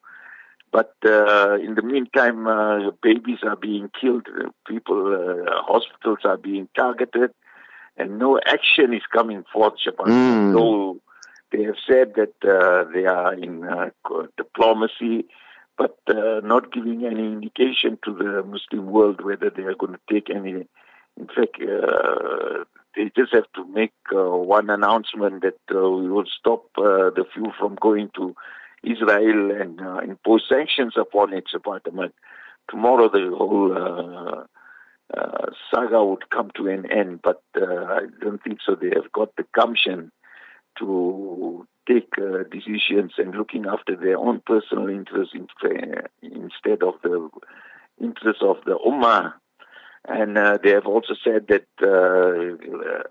But 0.72 0.96
uh, 1.06 1.56
in 1.56 1.76
the 1.76 1.82
meantime, 1.82 2.48
uh, 2.48 2.92
babies 3.04 3.40
are 3.44 3.58
being 3.58 3.90
killed, 4.00 4.28
people, 4.66 5.14
uh, 5.14 5.52
hospitals 5.68 6.20
are 6.24 6.38
being 6.38 6.70
targeted, 6.76 7.32
and 7.98 8.18
no 8.18 8.40
action 8.48 8.94
is 8.94 9.02
coming 9.14 9.44
forth, 9.52 9.74
Japan. 9.84 10.08
Mm. 10.08 10.54
Though 10.54 11.02
they 11.52 11.64
have 11.64 11.76
said 11.88 12.14
that 12.16 12.34
uh, 12.44 12.86
they 12.94 13.06
are 13.06 13.34
in 13.34 13.64
uh, 13.64 13.90
diplomacy, 14.38 15.26
but 15.78 15.98
not 16.08 16.72
giving 16.72 17.06
any 17.06 17.26
indication 17.26 17.98
to 18.06 18.14
the 18.14 18.44
Muslim 18.44 18.92
world 18.92 19.24
whether 19.24 19.50
they 19.50 19.64
are 19.64 19.76
going 19.76 19.94
to 19.94 20.14
take 20.14 20.30
any. 20.30 20.68
In 21.18 21.28
fact, 21.28 21.58
they 22.96 23.12
just 23.16 23.34
have 23.34 23.52
to 23.56 23.66
make 23.66 23.94
uh, 24.14 24.30
one 24.30 24.70
announcement 24.70 25.44
that 25.44 25.60
uh, 25.74 25.90
we 25.90 26.10
will 26.10 26.26
stop 26.40 26.66
uh, 26.78 27.10
the 27.16 27.26
fuel 27.34 27.54
from 27.58 27.76
going 27.76 28.10
to 28.16 28.36
Israel 28.84 29.52
and 29.52 29.80
uh, 29.80 30.00
impose 30.00 30.44
sanctions 30.50 30.94
upon 30.98 31.34
its 31.34 31.52
department. 31.52 32.14
Tomorrow, 32.70 33.10
the 33.10 33.34
whole 33.36 33.78
uh, 33.78 34.44
uh, 35.18 35.46
saga 35.74 36.04
would 36.04 36.30
come 36.30 36.52
to 36.56 36.68
an 36.68 36.92
end, 36.92 37.22
but 37.22 37.42
I 37.56 38.02
don't 38.22 38.42
think 38.44 38.60
so. 38.66 38.76
They 38.76 38.92
have 38.96 39.12
got 39.12 39.36
the 39.36 39.46
gumption 39.54 40.12
to 40.80 41.68
take 41.88 42.14
decisions 42.52 43.14
and 43.18 43.36
looking 43.36 43.66
after 43.66 43.96
their 43.96 44.18
own 44.18 44.42
personal 44.46 44.90
interests 44.90 45.36
instead 46.22 46.84
of 46.84 46.94
the 47.04 47.30
interests 48.00 48.44
of 48.44 48.58
the 48.66 48.78
Ummah. 48.86 49.34
And 50.08 50.38
uh, 50.38 50.58
they 50.64 50.72
have 50.72 50.88
also 50.88 51.14
said 51.24 51.48
that 51.50 51.68
uh, 51.82 53.04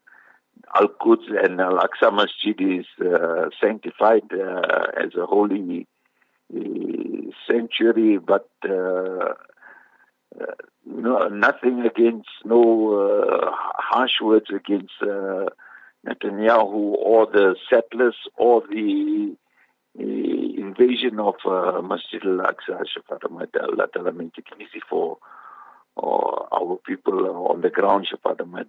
Al 0.74 0.88
Quds 0.88 1.24
and 1.42 1.60
Al 1.60 1.78
Aqsa 1.78 2.12
Masjid 2.12 2.60
is 2.60 2.86
uh, 3.00 3.48
sanctified 3.60 4.24
uh, 4.32 4.86
as 4.96 5.14
a 5.14 5.26
holy 5.26 5.86
uh, 6.54 6.60
sanctuary, 7.48 8.18
but 8.18 8.48
uh, 8.64 9.34
no, 10.86 11.28
nothing 11.28 11.82
against, 11.82 12.28
no 12.44 13.52
harsh 13.78 14.20
words 14.20 14.46
against 14.50 14.92
Netanyahu 16.06 16.94
or 16.96 17.26
the 17.26 17.56
settlers 17.68 18.16
or 18.36 18.62
the 18.68 19.36
invasion 19.96 21.18
of 21.18 21.34
Masjid 21.84 22.22
al 22.24 22.38
Aqsa. 22.38 22.82
Allah 23.62 23.86
Ta'ala 23.92 24.12
make 24.12 24.38
it 24.38 24.44
easy 24.58 24.80
for 24.88 25.18
our 25.96 26.78
people 26.86 27.48
on 27.48 27.60
the 27.60 27.70
ground, 27.70 28.08
Shafat 28.10 28.40
Ahmed. 28.40 28.68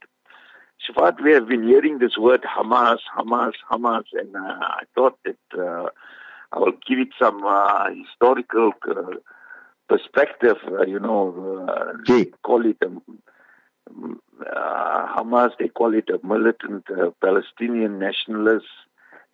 Shafat, 0.89 1.22
we 1.24 1.32
have 1.32 1.48
been 1.48 1.67
hearing 1.67 2.00
this 2.00 2.17
word 2.17 2.41
Hamas, 2.44 2.98
Hamas, 3.15 3.54
Hamas, 3.72 4.06
and 4.13 4.36
uh, 4.36 4.39
I 4.39 4.84
thought 4.96 5.17
that 5.26 5.38
uh, 5.58 5.89
I 6.52 6.60
will 6.60 6.74
give 6.88 7.00
it 7.00 7.10
some 7.20 7.46
uh, 7.46 7.89
historical 7.94 8.72
uh, 8.89 9.17
perspective. 9.88 10.58
Uh, 10.67 10.86
you 10.86 11.00
know, 11.00 11.67
uh, 11.70 11.94
call 12.44 12.65
it 12.65 12.78
a, 12.82 12.88
Uh, 14.41 15.15
Hamas, 15.15 15.51
they 15.60 15.67
call 15.67 15.93
it 15.93 16.10
a 16.10 16.25
militant 16.25 16.86
uh, 16.89 17.12
Palestinian 17.21 17.99
nationalist 17.99 18.65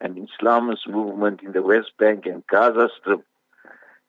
and 0.01 0.27
Islamist 0.27 0.87
movement 0.87 1.41
in 1.43 1.53
the 1.53 1.61
West 1.61 1.91
Bank 1.97 2.25
and 2.25 2.45
Gaza 2.47 2.89
Strip 2.99 3.23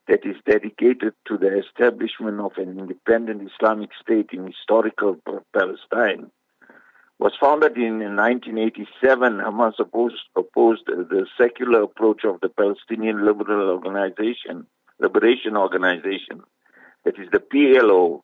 that 0.08 0.24
is 0.24 0.37
dedicated 0.46 1.12
to 1.26 1.37
the 1.37 1.58
establishment 1.58 2.40
of 2.40 2.52
an 2.56 2.78
independent 2.78 3.48
Islamic 3.50 3.90
state 4.02 4.30
in 4.32 4.46
historical 4.46 5.16
Palestine. 5.52 6.30
Was 7.18 7.32
founded 7.40 7.76
in 7.76 7.98
1987, 8.16 9.38
Hamas 9.38 9.74
opposed, 9.78 10.16
opposed 10.37 10.87
the 10.87 11.26
secular 11.37 11.82
approach 11.82 12.24
of 12.24 12.40
the 12.40 12.48
Palestinian 12.48 13.26
Liberal 13.26 13.70
Organization, 13.70 14.66
Liberation 15.00 15.56
Organization, 15.56 16.42
that 17.04 17.18
is 17.18 17.28
the 17.32 17.40
PLO, 17.40 18.22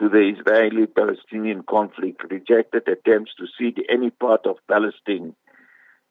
to 0.00 0.08
the 0.08 0.34
Israeli-Palestinian 0.34 1.62
conflict, 1.62 2.24
rejected 2.30 2.88
attempts 2.88 3.32
to 3.36 3.46
cede 3.58 3.84
any 3.90 4.10
part 4.10 4.46
of 4.46 4.56
Palestine 4.66 5.34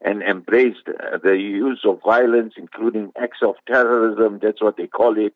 and 0.01 0.21
embraced 0.21 0.87
uh, 0.87 1.17
the 1.21 1.35
use 1.35 1.81
of 1.83 1.99
violence, 2.05 2.53
including 2.55 3.11
acts 3.19 3.39
of 3.41 3.55
terrorism, 3.67 4.39
that's 4.41 4.61
what 4.61 4.77
they 4.77 4.87
call 4.87 5.17
it, 5.17 5.33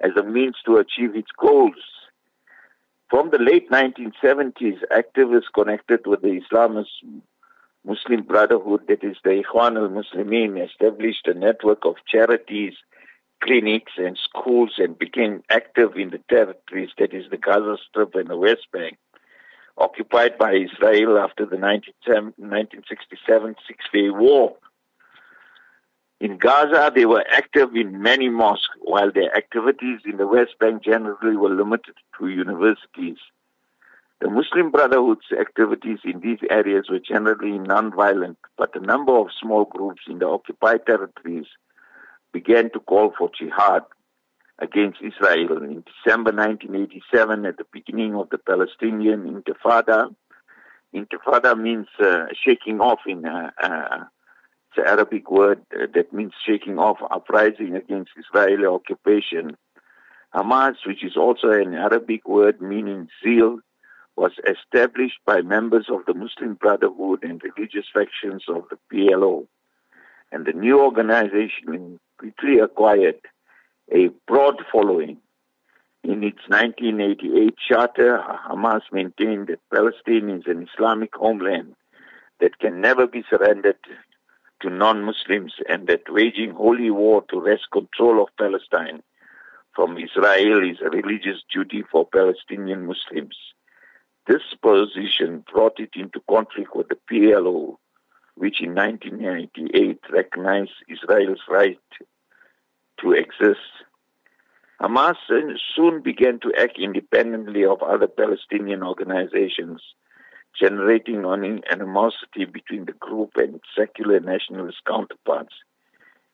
as 0.00 0.10
a 0.16 0.24
means 0.24 0.56
to 0.66 0.76
achieve 0.76 1.14
its 1.14 1.30
goals. 1.38 1.74
From 3.08 3.30
the 3.30 3.38
late 3.38 3.70
1970s, 3.70 4.80
activists 4.90 5.52
connected 5.54 6.00
with 6.04 6.20
the 6.22 6.40
Islamist 6.40 7.22
Muslim 7.84 8.24
Brotherhood, 8.24 8.88
that 8.88 9.04
is 9.04 9.16
the 9.22 9.42
Ikhwan 9.42 9.76
al-Muslimin, 9.76 10.62
established 10.68 11.28
a 11.28 11.34
network 11.34 11.84
of 11.84 11.94
charities, 12.10 12.74
clinics, 13.44 13.92
and 13.98 14.18
schools 14.18 14.72
and 14.78 14.98
became 14.98 15.42
active 15.50 15.96
in 15.96 16.10
the 16.10 16.20
territories, 16.28 16.90
that 16.98 17.12
is 17.12 17.28
the 17.30 17.36
Gaza 17.36 17.76
Strip 17.88 18.14
and 18.14 18.28
the 18.28 18.36
West 18.36 18.66
Bank 18.72 18.98
occupied 19.76 20.38
by 20.38 20.54
Israel 20.54 21.18
after 21.18 21.44
the 21.44 21.56
1967 21.56 23.56
Six 23.66 23.84
Day 23.92 24.08
War. 24.10 24.54
In 26.20 26.38
Gaza, 26.38 26.92
they 26.94 27.06
were 27.06 27.24
active 27.30 27.74
in 27.74 28.00
many 28.00 28.28
mosques, 28.28 28.68
while 28.80 29.10
their 29.12 29.36
activities 29.36 30.00
in 30.06 30.16
the 30.16 30.28
West 30.28 30.56
Bank 30.60 30.82
generally 30.82 31.36
were 31.36 31.50
limited 31.50 31.96
to 32.18 32.28
universities. 32.28 33.18
The 34.20 34.30
Muslim 34.30 34.70
Brotherhood's 34.70 35.32
activities 35.38 35.98
in 36.04 36.20
these 36.20 36.38
areas 36.48 36.88
were 36.88 37.00
generally 37.00 37.58
non-violent, 37.58 38.38
but 38.56 38.76
a 38.76 38.80
number 38.80 39.18
of 39.18 39.32
small 39.38 39.64
groups 39.64 40.02
in 40.08 40.20
the 40.20 40.28
occupied 40.28 40.86
territories 40.86 41.46
began 42.34 42.68
to 42.72 42.80
call 42.80 43.14
for 43.16 43.30
jihad 43.38 43.84
against 44.58 44.98
Israel. 45.00 45.62
In 45.62 45.84
December 45.92 46.32
1987, 46.32 47.46
at 47.46 47.56
the 47.56 47.66
beginning 47.72 48.14
of 48.16 48.28
the 48.30 48.38
Palestinian 48.38 49.20
Intifada, 49.32 50.14
Intifada 50.94 51.58
means 51.58 51.86
uh, 51.98 52.26
shaking 52.44 52.80
off 52.80 53.00
in 53.06 53.24
uh, 53.24 53.50
uh, 53.62 54.04
it's 54.76 54.78
an 54.78 54.92
Arabic 54.92 55.30
word 55.30 55.60
uh, 55.72 55.86
that 55.94 56.12
means 56.12 56.32
shaking 56.44 56.78
off, 56.78 56.98
uprising 57.10 57.76
against 57.76 58.10
Israeli 58.16 58.66
occupation. 58.66 59.56
Hamas, 60.34 60.74
which 60.84 61.04
is 61.04 61.16
also 61.16 61.50
an 61.50 61.74
Arabic 61.74 62.26
word 62.26 62.60
meaning 62.60 63.08
zeal, 63.22 63.60
was 64.16 64.32
established 64.48 65.20
by 65.24 65.42
members 65.42 65.86
of 65.88 66.00
the 66.06 66.14
Muslim 66.14 66.54
Brotherhood 66.54 67.22
and 67.22 67.40
religious 67.42 67.86
factions 67.92 68.44
of 68.48 68.64
the 68.70 68.78
PLO. 68.92 69.46
And 70.32 70.46
the 70.46 70.52
new 70.52 70.82
organization 70.82 72.00
quickly 72.18 72.58
acquired 72.58 73.20
a 73.92 74.08
broad 74.26 74.62
following. 74.72 75.18
In 76.02 76.22
its 76.22 76.40
1988 76.48 77.54
charter, 77.68 78.22
Hamas 78.48 78.82
maintained 78.92 79.46
that 79.48 79.60
Palestine 79.72 80.28
is 80.30 80.42
an 80.46 80.68
Islamic 80.68 81.14
homeland 81.14 81.74
that 82.40 82.58
can 82.58 82.80
never 82.80 83.06
be 83.06 83.24
surrendered 83.30 83.78
to 84.60 84.70
non-Muslims 84.70 85.54
and 85.68 85.86
that 85.86 86.02
waging 86.08 86.50
holy 86.50 86.90
war 86.90 87.24
to 87.30 87.40
wrest 87.40 87.68
control 87.72 88.22
of 88.22 88.28
Palestine 88.38 89.02
from 89.74 89.98
Israel 89.98 90.62
is 90.68 90.78
a 90.80 90.90
religious 90.90 91.42
duty 91.52 91.82
for 91.90 92.06
Palestinian 92.06 92.86
Muslims. 92.86 93.36
This 94.26 94.42
position 94.62 95.44
brought 95.52 95.78
it 95.80 95.90
into 95.94 96.20
conflict 96.30 96.74
with 96.74 96.88
the 96.88 96.98
PLO, 97.10 97.76
which 98.36 98.60
in 98.60 98.74
1998 98.74 100.00
recognized 100.10 100.72
Israel's 100.88 101.40
right 101.48 101.78
to 103.00 103.12
exist. 103.12 103.60
Hamas 104.80 105.16
soon 105.74 106.02
began 106.02 106.40
to 106.40 106.52
act 106.58 106.78
independently 106.78 107.64
of 107.64 107.82
other 107.82 108.08
Palestinian 108.08 108.82
organizations, 108.82 109.80
generating 110.60 111.24
animosity 111.24 112.44
between 112.44 112.84
the 112.84 112.92
group 112.92 113.30
and 113.36 113.60
secular 113.76 114.20
nationalist 114.20 114.78
counterparts. 114.86 115.54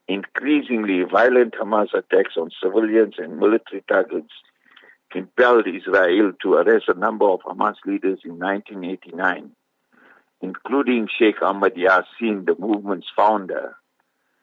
Increasingly 0.08 1.04
violent 1.04 1.54
Hamas 1.54 1.94
attacks 1.94 2.36
on 2.36 2.50
civilians 2.62 3.14
and 3.18 3.38
military 3.38 3.84
targets 3.86 4.32
compelled 5.12 5.66
Israel 5.68 6.32
to 6.42 6.54
arrest 6.54 6.86
a 6.88 6.94
number 6.98 7.26
of 7.26 7.40
Hamas 7.40 7.76
leaders 7.84 8.20
in 8.24 8.38
1989, 8.38 9.52
including 10.40 11.08
Sheikh 11.18 11.42
Ahmad 11.42 11.74
Yassin, 11.74 12.46
the 12.46 12.56
movement's 12.58 13.08
founder. 13.14 13.76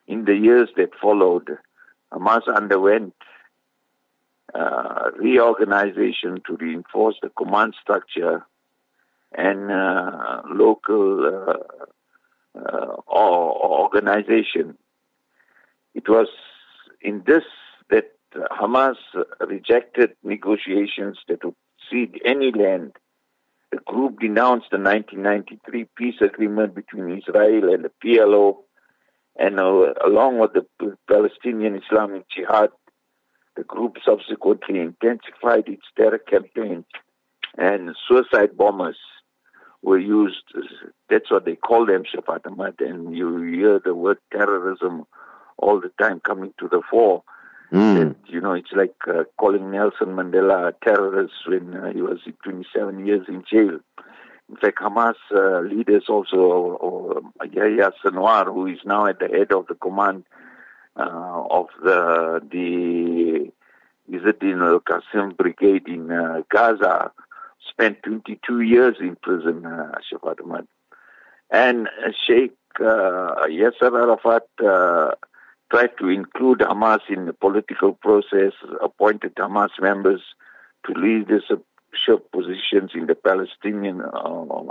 In 0.06 0.24
the 0.24 0.36
years 0.36 0.68
that 0.76 0.90
followed, 1.00 1.58
Hamas 2.12 2.42
underwent 2.54 3.14
uh, 4.54 5.10
reorganization 5.18 6.40
to 6.46 6.56
reinforce 6.56 7.16
the 7.20 7.28
command 7.30 7.74
structure 7.80 8.46
and 9.32 9.70
uh, 9.70 10.42
local 10.50 11.26
uh, 11.26 12.58
uh 12.58 12.96
organization. 13.12 14.76
It 15.94 16.08
was 16.08 16.28
in 17.02 17.22
this 17.26 17.44
that 17.90 18.12
Hamas 18.34 18.96
rejected 19.46 20.16
negotiations 20.22 21.18
that 21.28 21.44
would 21.44 21.54
cede 21.90 22.20
any 22.24 22.52
land. 22.52 22.92
The 23.70 23.78
group 23.84 24.20
denounced 24.20 24.68
the 24.70 24.78
1993 24.78 25.88
peace 25.96 26.20
agreement 26.20 26.74
between 26.74 27.18
Israel 27.18 27.72
and 27.72 27.84
the 27.84 27.92
PLO, 28.02 28.58
and 29.38 29.60
uh, 29.60 29.92
along 30.04 30.38
with 30.38 30.52
the 30.54 30.66
Palestinian 31.06 31.80
Islamic 31.82 32.24
Jihad, 32.30 32.70
the 33.56 33.64
group 33.64 33.96
subsequently 34.04 34.80
intensified 34.80 35.68
its 35.68 35.84
terror 35.96 36.18
campaign, 36.18 36.84
and 37.58 37.94
suicide 38.08 38.56
bombers 38.56 38.96
were 39.82 39.98
used. 39.98 40.44
That's 41.10 41.30
what 41.30 41.44
they 41.44 41.56
call 41.56 41.86
them, 41.86 42.04
Shafat 42.04 42.46
Ahmad, 42.46 42.76
and 42.80 43.16
you 43.16 43.42
hear 43.42 43.80
the 43.84 43.94
word 43.94 44.18
terrorism 44.32 45.04
all 45.58 45.80
the 45.80 45.90
time 46.00 46.20
coming 46.20 46.54
to 46.58 46.68
the 46.68 46.82
fore. 46.90 47.22
Mm. 47.72 48.16
you 48.26 48.40
know, 48.40 48.54
it's 48.54 48.72
like 48.72 48.94
uh, 49.06 49.24
calling 49.36 49.70
Nelson 49.70 50.08
Mandela 50.08 50.68
a 50.68 50.74
terrorist 50.84 51.34
when 51.46 51.74
uh, 51.74 51.92
he 51.92 52.00
was 52.00 52.18
27 52.42 53.06
years 53.06 53.26
in 53.28 53.44
jail. 53.50 53.78
In 54.48 54.56
fact, 54.56 54.78
Hamas 54.78 55.14
uh, 55.34 55.60
leaders 55.60 56.04
also, 56.08 56.36
or, 56.36 56.76
or 56.76 57.22
Yahya 57.44 57.92
Sinwar, 58.02 58.46
who 58.46 58.66
is 58.66 58.78
now 58.86 59.06
at 59.06 59.18
the 59.18 59.28
head 59.28 59.52
of 59.52 59.66
the 59.66 59.74
command 59.74 60.24
uh, 60.96 61.44
of 61.50 61.66
the 61.82 62.40
the 62.50 63.52
Izzeddin 64.10 64.62
al-Qassam 64.66 65.36
brigade 65.36 65.86
in 65.86 66.10
uh, 66.10 66.42
Gaza, 66.50 67.12
spent 67.68 68.02
22 68.04 68.62
years 68.62 68.96
in 69.00 69.16
prison, 69.16 69.66
uh, 69.66 69.92
Shafat 70.10 70.40
Ahmad. 70.42 70.66
And 71.50 71.88
uh, 71.88 72.12
Sheikh 72.26 72.56
uh, 72.80 73.46
Yasser 73.48 73.92
Arafat 73.92 74.46
uh, 74.64 75.14
tried 75.70 75.96
to 75.98 76.08
include 76.08 76.60
Hamas 76.60 77.00
in 77.08 77.26
the 77.26 77.32
political 77.32 77.92
process, 77.92 78.52
appointed 78.82 79.34
Hamas 79.36 79.70
members 79.80 80.22
to 80.86 80.92
leadership 80.92 81.64
positions 82.32 82.92
in 82.94 83.06
the 83.06 83.14
Palestinian 83.14 84.02
uh, 84.02 84.62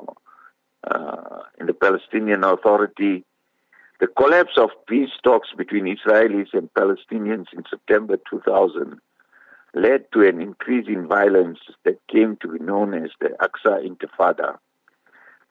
uh, 0.90 1.42
in 1.60 1.68
the 1.68 1.74
Palestinian 1.74 2.44
Authority. 2.44 3.24
The 4.00 4.08
collapse 4.08 4.58
of 4.58 4.70
peace 4.88 5.10
talks 5.24 5.50
between 5.58 5.86
Israelis 5.86 6.54
and 6.54 6.72
Palestinians 6.74 7.48
in 7.54 7.64
September 7.70 8.18
2000 8.30 9.00
led 9.74 10.12
to 10.12 10.28
an 10.28 10.42
increase 10.42 10.88
in 10.88 11.08
violence 11.08 11.60
that 11.84 12.00
came 12.08 12.38
to 12.42 12.48
be 12.48 12.60
known 12.60 12.94
as 12.94 13.10
the 13.20 13.30
Aqsa 13.42 13.86
Intifada. 13.88 14.58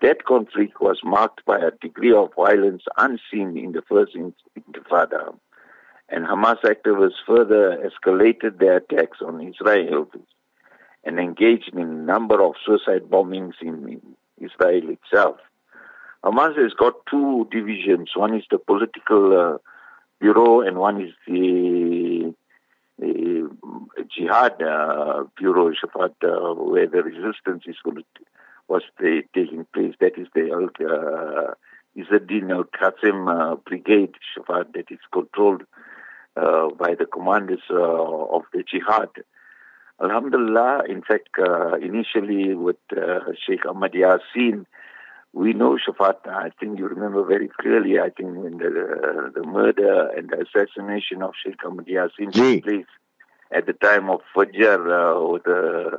That 0.02 0.24
conflict 0.24 0.80
was 0.80 1.00
marked 1.02 1.44
by 1.46 1.58
a 1.58 1.70
degree 1.70 2.12
of 2.12 2.34
violence 2.34 2.82
unseen 2.98 3.56
in 3.56 3.72
the 3.72 3.82
first 3.82 4.14
Intifada, 4.14 5.34
and 6.08 6.26
Hamas 6.26 6.60
activists 6.62 7.24
further 7.26 7.78
escalated 7.78 8.58
their 8.58 8.76
attacks 8.76 9.18
on 9.24 9.40
Israel 9.40 10.08
and 11.04 11.18
engaged 11.18 11.70
in 11.72 11.80
a 11.80 11.84
number 11.84 12.42
of 12.42 12.54
suicide 12.64 13.08
bombings 13.08 13.54
in 13.62 14.00
Israel 14.38 14.90
itself. 14.90 15.36
Hamas 16.22 16.56
has 16.58 16.74
got 16.74 16.94
two 17.10 17.48
divisions. 17.50 18.10
One 18.14 18.34
is 18.34 18.44
the 18.50 18.58
political 18.58 19.38
uh, 19.38 19.58
bureau, 20.20 20.60
and 20.60 20.76
one 20.76 21.00
is 21.00 21.12
the, 21.26 22.34
the 22.98 23.48
jihad 24.14 24.60
uh, 24.60 25.24
bureau, 25.38 25.68
uh, 25.70 26.54
where 26.54 26.86
the 26.86 27.02
resistance 27.02 27.64
is 27.66 27.76
going 27.82 27.96
to 27.96 28.04
was 28.68 28.82
the, 28.98 29.22
taking 29.34 29.66
place. 29.72 29.94
That 30.00 30.18
is 30.18 30.28
the 30.34 30.52
uh, 30.52 31.54
Izzeddin 31.96 32.50
al 32.50 32.64
Qassam 32.64 33.28
uh, 33.28 33.56
brigade, 33.56 34.14
Shafat, 34.36 34.72
that 34.74 34.90
is 34.90 34.98
controlled 35.12 35.62
uh, 36.36 36.68
by 36.70 36.94
the 36.94 37.06
commanders 37.06 37.62
uh, 37.70 37.74
of 37.74 38.42
the 38.52 38.62
jihad. 38.62 39.10
Alhamdulillah, 40.02 40.82
in 40.88 41.02
fact, 41.02 41.30
uh, 41.38 41.76
initially 41.76 42.54
with 42.54 42.76
uh, 42.94 43.20
Sheikh 43.46 43.64
Ahmad 43.66 43.92
Yassin, 43.92 44.66
we 45.32 45.52
know 45.52 45.78
Shafat, 45.78 46.26
I 46.26 46.50
think 46.60 46.78
you 46.78 46.86
remember 46.86 47.24
very 47.24 47.48
clearly, 47.60 47.98
I 47.98 48.10
think 48.10 48.36
when 48.36 48.58
the, 48.58 48.66
uh, 48.66 49.30
the 49.34 49.46
murder 49.46 50.08
and 50.16 50.28
the 50.28 50.44
assassination 50.44 51.22
of 51.22 51.32
Sheikh 51.42 51.64
Ahmad 51.64 51.86
Yassin 51.86 52.32
took 52.32 52.64
place 52.64 52.86
at 53.50 53.66
the 53.66 53.72
time 53.72 54.10
of 54.10 54.20
Fajr 54.34 54.80
uh, 54.90 55.28
with 55.28 55.46
a 55.46 55.98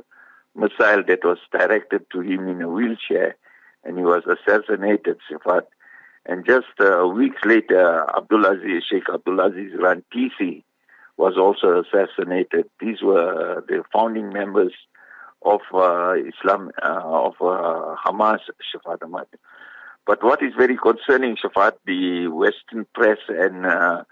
missile 0.58 1.02
that 1.06 1.24
was 1.24 1.38
directed 1.52 2.10
to 2.12 2.20
him 2.20 2.48
in 2.48 2.60
a 2.62 2.68
wheelchair 2.68 3.36
and 3.84 3.96
he 3.96 4.04
was 4.04 4.22
assassinated, 4.26 5.18
Shafat. 5.30 5.62
And 6.26 6.44
just 6.44 6.66
uh, 6.80 7.06
weeks 7.06 7.40
later, 7.44 8.04
Abdulaziz, 8.14 8.82
Sheikh 8.90 9.06
Abdulaziz 9.06 9.74
Rantisi, 9.76 10.62
was 11.16 11.36
also 11.36 11.82
assassinated. 11.82 12.68
These 12.80 13.02
were 13.02 13.64
the 13.66 13.82
founding 13.92 14.32
members 14.32 14.72
of 15.42 15.60
uh, 15.72 16.14
Islam, 16.14 16.70
uh, 16.82 17.00
of 17.04 17.34
uh, 17.40 17.96
Hamas, 18.04 18.40
Shafat 18.72 19.02
Ahmad. 19.02 19.26
But 20.06 20.22
what 20.22 20.42
is 20.42 20.52
very 20.56 20.76
concerning, 20.76 21.36
Shafat, 21.36 21.72
the 21.86 22.28
Western 22.28 22.86
press 22.94 23.18
and 23.28 23.66
uh, 23.66 24.04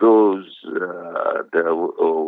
those, 0.00 0.46
uh, 0.66 1.42
the 1.52 1.74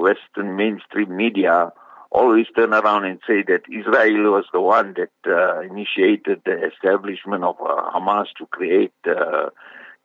Western 0.00 0.56
mainstream 0.56 1.16
media 1.16 1.72
always 2.11 2.47
turn 2.57 2.73
around 2.73 3.05
and 3.05 3.21
say 3.27 3.42
that 3.49 3.62
Israel 3.69 4.33
was 4.33 4.45
the 4.53 4.61
one 4.61 4.95
that 4.95 5.11
uh, 5.27 5.61
initiated 5.61 6.42
the 6.45 6.66
establishment 6.66 7.45
of 7.45 7.57
Hamas 7.59 8.27
to 8.38 8.47
create 8.47 8.92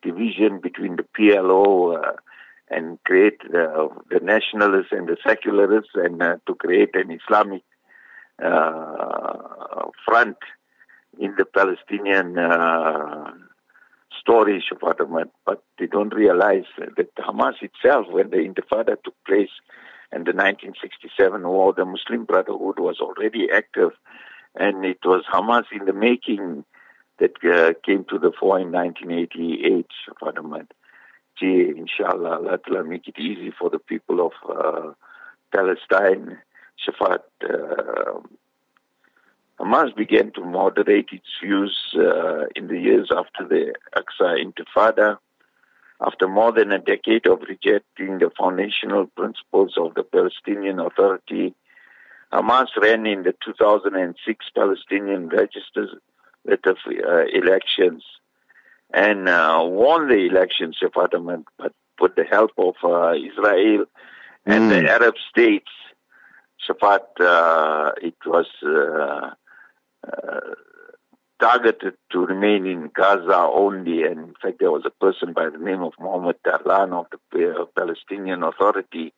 division 0.02 0.60
between 0.60 0.96
the 0.96 1.06
PLO 1.18 2.18
and 2.72 2.98
create 3.04 3.42
uh, 3.54 3.88
the 4.10 4.20
nationalists 4.22 4.92
and 4.92 5.08
the 5.08 5.18
secularists 5.28 5.92
and 5.94 6.24
uh, 6.24 6.38
to 6.48 6.56
create 6.56 6.96
an 6.96 7.12
Islamic 7.12 7.64
uh, 8.44 9.88
front 10.06 10.38
in 11.20 11.36
the 11.38 11.46
Palestinian 11.46 12.38
uh, 12.40 13.32
story, 14.20 14.64
Shafat 14.72 15.30
But 15.46 15.64
they 15.78 15.88
don't 15.88 16.14
realize 16.14 16.64
that 16.78 17.14
Hamas 17.16 17.56
itself, 17.62 18.08
when 18.10 18.30
the 18.30 18.38
Intifada 18.38 18.96
took 19.04 19.16
place 19.28 19.50
in 20.14 20.24
the 20.26 20.34
1967 20.34 21.48
war, 21.48 21.74
the 21.74 21.86
Muslim 21.86 22.26
Brotherhood 22.26 22.80
was 22.80 23.00
already 23.00 23.50
active, 23.52 23.92
and 24.56 24.86
it 24.86 25.00
was 25.06 25.24
Hamas 25.32 25.66
in 25.72 25.86
the 25.86 25.94
making 25.94 26.66
that 27.20 27.36
uh, 27.44 27.74
came 27.86 28.04
to 28.06 28.18
the 28.18 28.32
fore 28.38 28.60
in 28.60 28.72
1988, 28.72 29.88
Shafat 30.08 30.68
inshallah, 31.42 32.60
Allah 32.68 32.84
make 32.84 33.08
it 33.08 33.18
easy 33.18 33.52
for 33.52 33.70
the 33.70 33.80
people 33.80 34.26
of 34.26 34.34
uh, 34.50 34.94
Palestine, 35.52 36.38
Shafat, 36.86 37.22
uh, 37.44 38.20
Hamas 39.60 39.96
began 39.96 40.32
to 40.32 40.42
moderate 40.44 41.10
its 41.12 41.28
views 41.44 41.78
uh, 41.96 42.46
in 42.56 42.68
the 42.68 42.80
years 42.80 43.10
after 43.16 43.48
the 43.48 43.76
Aqsa 43.96 44.44
Intifada. 44.44 45.18
After 46.04 46.28
more 46.28 46.52
than 46.52 46.72
a 46.72 46.80
decade 46.80 47.28
of 47.28 47.42
rejecting 47.48 48.18
the 48.18 48.32
foundational 48.38 49.06
principles 49.06 49.76
of 49.78 49.94
the 49.94 50.04
Palestinian 50.04 50.80
Authority, 50.80 51.54
Hamas 52.34 52.70
ran 52.82 53.06
in 53.06 53.24
the 53.24 53.36
2006 53.46 54.46
Palestinian 54.56 55.30
legislative 55.30 56.00
uh, 56.48 57.26
elections 57.34 58.04
and 58.94 59.30
uh, 59.30 59.62
won 59.64 60.08
the 60.08 60.26
elections, 60.26 60.78
Shafat 60.82 61.14
Ahmed, 61.14 61.46
but 61.58 61.74
with 62.00 62.16
the 62.16 62.24
help 62.24 62.52
of 62.58 62.76
uh, 62.84 63.14
Israel 63.14 63.86
and 64.46 64.64
mm. 64.64 64.70
the 64.70 64.90
Arab 64.90 65.16
states. 65.30 65.70
Shafat, 66.68 67.06
uh, 67.20 67.92
it 68.02 68.16
was 68.26 68.48
uh, 68.64 69.32
uh, 70.08 70.40
targeted 71.42 71.96
to 72.12 72.20
remain 72.20 72.66
in 72.66 72.92
Gaza 72.96 73.38
only. 73.38 74.04
And 74.04 74.20
in 74.20 74.36
fact, 74.42 74.60
there 74.60 74.72
was 74.72 74.84
a 74.86 74.92
person 74.92 75.34
by 75.34 75.50
the 75.50 75.58
name 75.58 75.82
of 75.82 75.94
Mohammed 76.00 76.38
Dahlan 76.46 76.94
of 76.94 77.08
the 77.32 77.68
Palestinian 77.76 78.44
Authority 78.44 79.14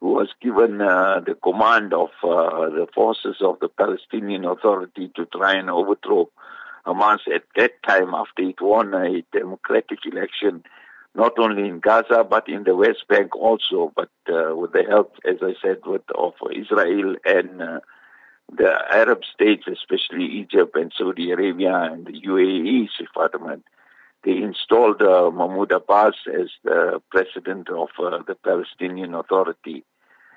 who 0.00 0.12
was 0.12 0.28
given 0.42 0.82
uh, 0.82 1.20
the 1.26 1.34
command 1.34 1.94
of 1.94 2.10
uh, 2.22 2.68
the 2.68 2.86
forces 2.94 3.36
of 3.40 3.58
the 3.60 3.68
Palestinian 3.68 4.44
Authority 4.44 5.10
to 5.16 5.24
try 5.26 5.54
and 5.54 5.70
overthrow 5.70 6.28
Hamas 6.86 7.20
at 7.34 7.44
that 7.56 7.82
time 7.82 8.14
after 8.14 8.42
it 8.42 8.60
won 8.60 8.92
a 8.94 9.22
democratic 9.32 10.00
election, 10.04 10.62
not 11.14 11.38
only 11.38 11.66
in 11.68 11.80
Gaza 11.80 12.24
but 12.28 12.48
in 12.48 12.64
the 12.64 12.76
West 12.76 13.08
Bank 13.08 13.34
also, 13.34 13.90
but 13.96 14.10
uh, 14.28 14.54
with 14.54 14.72
the 14.72 14.84
help, 14.84 15.14
as 15.24 15.36
I 15.42 15.54
said, 15.62 15.78
with, 15.86 16.02
of 16.14 16.34
Israel 16.54 17.16
and 17.24 17.62
uh, 17.62 17.80
the 18.54 18.72
Arab 18.92 19.22
states, 19.24 19.64
especially 19.66 20.24
Egypt 20.24 20.76
and 20.76 20.92
Saudi 20.96 21.30
Arabia 21.30 21.74
and 21.74 22.06
the 22.06 22.12
UAE, 22.12 22.88
Sifatman, 22.98 23.62
they 24.24 24.36
installed 24.36 25.02
uh, 25.02 25.30
Mahmoud 25.30 25.72
Abbas 25.72 26.14
as 26.32 26.48
the 26.64 27.00
president 27.10 27.68
of 27.70 27.88
uh, 27.98 28.18
the 28.26 28.34
Palestinian 28.34 29.14
Authority. 29.14 29.84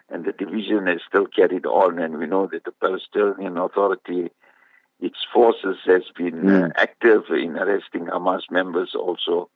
And 0.09 0.25
the 0.25 0.31
division 0.31 0.87
is 0.87 1.01
still 1.07 1.27
carried 1.27 1.65
on, 1.65 1.99
and 1.99 2.17
we 2.17 2.25
know 2.25 2.47
that 2.47 2.65
the 2.65 2.71
Palestinian 2.71 3.57
Authority, 3.57 4.31
its 4.99 5.17
forces, 5.31 5.77
has 5.85 6.03
been 6.15 6.41
mm. 6.41 6.63
uh, 6.63 6.65
hmm. 6.65 6.71
active 6.75 7.23
in 7.29 7.57
arresting 7.57 8.05
Hamas 8.07 8.41
members 8.49 8.95
also 8.95 9.49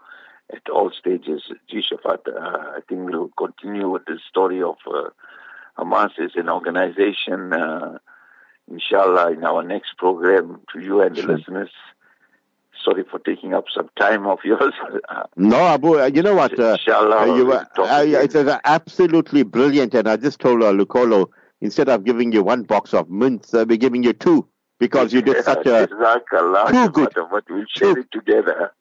at 0.52 0.70
all 0.70 0.92
stages. 0.92 1.42
Jishafat, 1.72 2.28
uh, 2.28 2.78
I 2.78 2.80
think 2.88 3.10
we'll 3.10 3.32
continue 3.36 3.89
with 3.89 4.06
the 4.06 4.20
story 4.30 4.62
of 4.62 4.78
uh, 4.88 5.10
Hamas 5.78 6.20
as 6.20 6.32
an 6.36 6.50
organization. 6.50 7.52
Inshallah, 8.71 9.32
in 9.34 9.43
our 9.43 9.63
next 9.63 9.97
program 9.97 10.62
to 10.73 10.80
you 10.80 11.02
and 11.02 11.15
the 11.15 11.21
sure. 11.21 11.38
listeners. 11.38 11.69
Sorry 12.84 13.04
for 13.10 13.19
taking 13.19 13.54
up 13.54 13.65
some 13.73 13.89
time 13.97 14.26
of 14.26 14.39
yours. 14.43 14.73
no, 15.38 15.58
Abu, 15.58 15.99
uh, 15.99 16.06
you 16.13 16.21
know 16.21 16.36
what? 16.36 16.58
Uh, 16.60 16.73
inshallah, 16.73 17.32
uh, 17.32 17.36
you 17.36 17.45
were, 17.45 17.65
uh, 17.78 18.04
it 18.06 18.34
was 18.34 18.60
absolutely 18.65 19.43
brilliant. 19.43 19.93
And 19.93 20.08
I 20.08 20.17
just 20.17 20.39
told 20.39 20.63
uh, 20.63 20.71
Lucolo, 20.71 21.30
instead 21.62 21.88
of 21.88 22.04
giving 22.04 22.32
you 22.32 22.43
one 22.43 22.63
box 22.63 22.93
of 22.93 23.10
mints, 23.10 23.54
uh, 23.54 23.65
we're 23.67 23.78
giving 23.78 24.04
you 24.04 24.13
two 24.13 24.47
because 24.80 25.13
you 25.13 25.21
did 25.21 25.43
such 25.45 25.65
a 25.65 25.88
too 25.88 26.89
good. 26.89 27.13
But 27.15 27.43
we'll 27.49 27.65
share 27.69 27.97
it 27.97 28.12
together. 28.12 28.73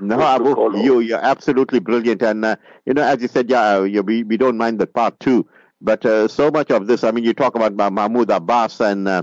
No, 0.00 0.20
Abu, 0.22 0.78
you, 0.78 1.00
you're 1.00 1.22
absolutely 1.22 1.78
brilliant. 1.78 2.22
And, 2.22 2.44
uh, 2.44 2.56
you 2.86 2.94
know, 2.94 3.02
as 3.02 3.20
you 3.20 3.28
said, 3.28 3.50
yeah, 3.50 3.84
you, 3.84 4.02
we, 4.02 4.22
we 4.22 4.36
don't 4.38 4.56
mind 4.56 4.78
the 4.78 4.86
part 4.86 5.18
two. 5.20 5.46
But 5.82 6.06
uh, 6.06 6.28
so 6.28 6.50
much 6.50 6.70
of 6.70 6.86
this, 6.86 7.02
I 7.02 7.10
mean, 7.10 7.24
you 7.24 7.34
talk 7.34 7.56
about 7.56 7.74
Mahmoud 7.74 8.30
Abbas, 8.30 8.80
and 8.80 9.08
uh, 9.08 9.22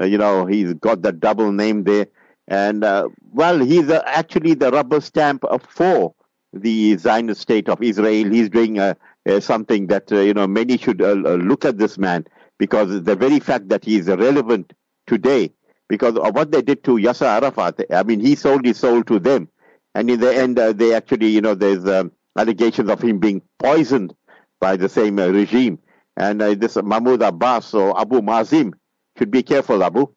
uh, 0.00 0.06
you 0.06 0.16
know 0.16 0.46
he's 0.46 0.72
got 0.74 1.02
the 1.02 1.12
double 1.12 1.52
name 1.52 1.84
there, 1.84 2.06
and 2.48 2.82
uh, 2.82 3.10
well, 3.32 3.58
he's 3.58 3.90
uh, 3.90 4.02
actually 4.06 4.54
the 4.54 4.70
rubber 4.70 5.02
stamp 5.02 5.44
for 5.68 6.14
the 6.54 6.96
Zionist 6.96 7.42
state 7.42 7.68
of 7.68 7.82
Israel. 7.82 8.30
He's 8.30 8.48
doing 8.48 8.78
uh, 8.78 8.94
something 9.40 9.88
that 9.88 10.10
you 10.10 10.32
know 10.32 10.46
many 10.46 10.78
should 10.78 11.00
look 11.00 11.66
at 11.66 11.76
this 11.76 11.98
man 11.98 12.26
because 12.56 13.02
the 13.02 13.14
very 13.14 13.38
fact 13.38 13.68
that 13.68 13.84
he 13.84 13.98
is 13.98 14.06
relevant 14.08 14.72
today, 15.06 15.52
because 15.88 16.16
of 16.16 16.34
what 16.34 16.52
they 16.52 16.62
did 16.62 16.84
to 16.84 16.92
Yasser 16.92 17.26
Arafat. 17.26 17.82
I 17.92 18.02
mean, 18.02 18.20
he 18.20 18.34
sold 18.34 18.64
his 18.64 18.78
soul 18.78 19.04
to 19.04 19.18
them, 19.18 19.46
and 19.94 20.08
in 20.08 20.20
the 20.20 20.34
end, 20.34 20.56
they 20.56 20.94
actually, 20.94 21.28
you 21.28 21.42
know, 21.42 21.54
there's 21.54 21.84
um, 21.86 22.12
allegations 22.38 22.88
of 22.88 23.02
him 23.02 23.18
being 23.18 23.42
poisoned 23.58 24.14
by 24.58 24.78
the 24.78 24.88
same 24.88 25.18
regime. 25.18 25.78
And 26.18 26.42
uh, 26.42 26.54
this 26.54 26.76
Mahmoud 26.76 27.22
Abbas 27.22 27.74
or 27.74 27.98
Abu 27.98 28.20
Mazen 28.20 28.72
should 29.16 29.30
be 29.30 29.44
careful, 29.44 29.84
Abu. 29.84 30.08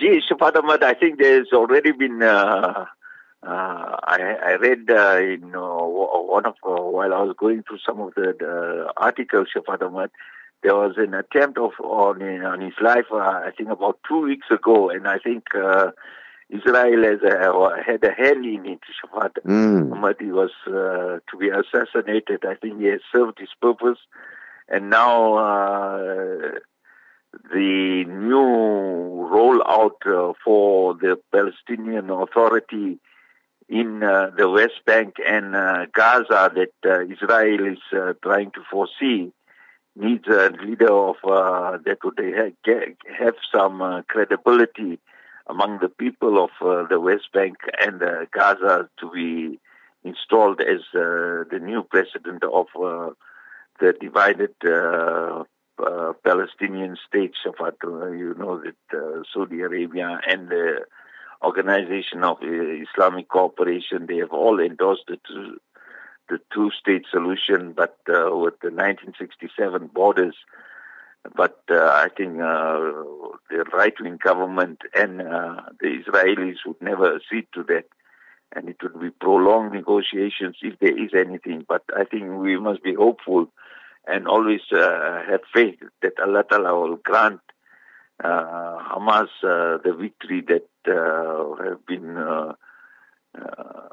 Gee, 0.00 0.22
Shafat 0.26 0.56
Ahmad, 0.56 0.82
I 0.82 0.94
think 0.94 1.18
there's 1.18 1.52
already 1.52 1.92
been. 1.92 2.22
Uh, 2.22 2.86
uh, 3.42 3.96
I, 4.04 4.36
I, 4.42 4.52
read 4.54 4.90
uh, 4.90 5.18
in 5.18 5.54
uh, 5.54 5.84
one 5.84 6.46
of 6.46 6.54
uh, 6.64 6.82
while 6.82 7.12
I 7.12 7.22
was 7.22 7.36
going 7.38 7.62
through 7.62 7.78
some 7.86 8.00
of 8.00 8.14
the, 8.14 8.34
the 8.38 8.92
articles, 8.96 9.48
Shafat 9.54 9.82
Ahmad, 9.82 10.10
there 10.62 10.74
was 10.74 10.94
an 10.96 11.12
attempt 11.12 11.58
of 11.58 11.72
on 11.84 12.22
on 12.22 12.60
his 12.62 12.74
life. 12.80 13.04
Uh, 13.12 13.18
I 13.18 13.50
think 13.56 13.68
about 13.68 14.00
two 14.08 14.22
weeks 14.22 14.46
ago, 14.50 14.88
and 14.88 15.06
I 15.06 15.18
think 15.18 15.44
Israel 16.48 17.04
has 17.04 17.20
a, 17.22 17.82
had 17.84 18.02
a 18.02 18.12
hand 18.14 18.46
in 18.46 18.64
it. 18.64 18.80
Shafat 19.04 19.34
mm. 19.46 20.32
Was 20.32 20.50
to 20.66 21.36
be 21.38 21.50
assassinated. 21.50 22.46
I 22.46 22.54
think 22.54 22.80
he 22.80 22.86
has 22.86 23.00
served 23.14 23.38
his 23.38 23.50
purpose 23.60 23.98
and 24.68 24.90
now 24.90 25.34
uh, 25.34 26.58
the 27.52 28.04
new 28.06 29.28
rollout 29.32 30.06
uh, 30.06 30.32
for 30.44 30.94
the 30.94 31.18
Palestinian 31.32 32.10
Authority 32.10 32.98
in 33.68 34.02
uh, 34.02 34.30
the 34.36 34.48
West 34.48 34.84
Bank 34.86 35.16
and 35.26 35.54
uh, 35.54 35.86
Gaza 35.92 36.50
that 36.54 36.72
uh, 36.84 37.02
Israel 37.02 37.72
is 37.72 37.78
uh, 37.92 38.14
trying 38.22 38.50
to 38.52 38.60
foresee 38.70 39.32
needs 39.96 40.26
a 40.28 40.50
leader 40.64 40.92
of 40.92 41.16
that 41.24 41.98
would 42.04 42.20
have 43.18 43.34
some 43.52 44.04
credibility 44.06 45.00
among 45.48 45.80
the 45.80 45.88
people 45.88 46.38
of 46.44 46.88
the 46.88 47.00
West 47.00 47.32
Bank 47.32 47.56
and 47.80 48.00
Gaza 48.30 48.88
to 49.00 49.10
be 49.10 49.58
installed 50.04 50.60
as 50.60 50.82
the 50.92 51.58
new 51.60 51.82
president 51.82 52.44
of 52.44 52.66
the 53.80 53.94
divided 54.00 54.54
uh, 54.64 55.44
uh, 55.84 56.12
Palestinian 56.24 56.96
state, 57.06 57.32
Shafat, 57.44 57.76
you 58.18 58.34
know 58.38 58.60
that 58.60 58.98
uh, 58.98 59.22
Saudi 59.32 59.60
Arabia 59.60 60.20
and 60.26 60.48
the 60.48 60.84
Organization 61.42 62.24
of 62.24 62.38
Islamic 62.42 63.28
Cooperation, 63.28 64.06
they 64.06 64.16
have 64.16 64.32
all 64.32 64.58
endorsed 64.58 65.04
the 65.06 65.18
two, 65.26 65.58
the 66.28 66.40
two-state 66.52 67.04
solution, 67.10 67.72
but 67.72 67.96
uh, 68.08 68.36
with 68.36 68.58
the 68.60 68.70
1967 68.70 69.90
borders. 69.94 70.34
But 71.36 71.62
uh, 71.70 71.76
I 71.76 72.08
think 72.16 72.40
uh, 72.40 72.78
the 73.50 73.64
right-wing 73.72 74.18
government 74.22 74.82
and 74.96 75.20
the 75.20 76.02
Israelis 76.02 76.56
would 76.66 76.80
never 76.80 77.16
accede 77.16 77.46
to 77.54 77.62
that 77.64 77.84
and 78.54 78.68
it 78.68 78.76
would 78.82 79.00
be 79.00 79.10
prolonged 79.10 79.72
negotiations 79.72 80.56
if 80.62 80.78
there 80.78 80.96
is 80.96 81.10
anything. 81.14 81.64
But 81.68 81.82
I 81.96 82.04
think 82.04 82.24
we 82.38 82.58
must 82.58 82.82
be 82.82 82.94
hopeful 82.94 83.48
and 84.08 84.26
always 84.26 84.60
uh, 84.72 85.22
have 85.28 85.40
faith 85.52 85.78
that 86.02 86.18
Allah 86.20 86.44
Ta'ala 86.48 86.78
will 86.78 86.96
grant 86.96 87.40
uh, 88.22 88.78
Hamas 88.90 89.28
uh, 89.44 89.78
the 89.84 89.94
victory 89.98 90.42
that 90.48 90.68
uh, 90.90 91.62
have 91.62 91.86
been 91.86 92.16
uh, 92.16 92.54
uh, 93.40 93.88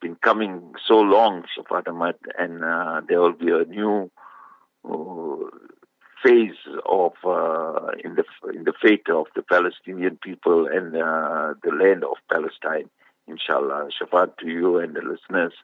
been 0.00 0.14
coming 0.16 0.74
so 0.86 1.00
long, 1.00 1.44
Shafat 1.56 1.88
Ahmad, 1.88 2.16
and 2.38 2.62
there 3.08 3.20
will 3.20 3.32
be 3.32 3.50
a 3.50 3.64
new 3.64 4.10
phase 6.22 6.54
of 6.86 7.12
in 8.04 8.14
the 8.14 8.24
in 8.54 8.64
the 8.64 8.72
fate 8.80 9.08
of 9.08 9.26
the 9.34 9.42
Palestinian 9.42 10.16
people 10.22 10.68
and 10.68 10.94
the 10.94 11.72
land 11.72 12.04
of 12.04 12.16
Palestine. 12.30 12.88
Inshallah, 13.26 13.88
Shafat 14.00 14.36
to 14.38 14.46
you 14.46 14.78
and 14.78 14.94
the 14.94 15.00
listeners. 15.00 15.54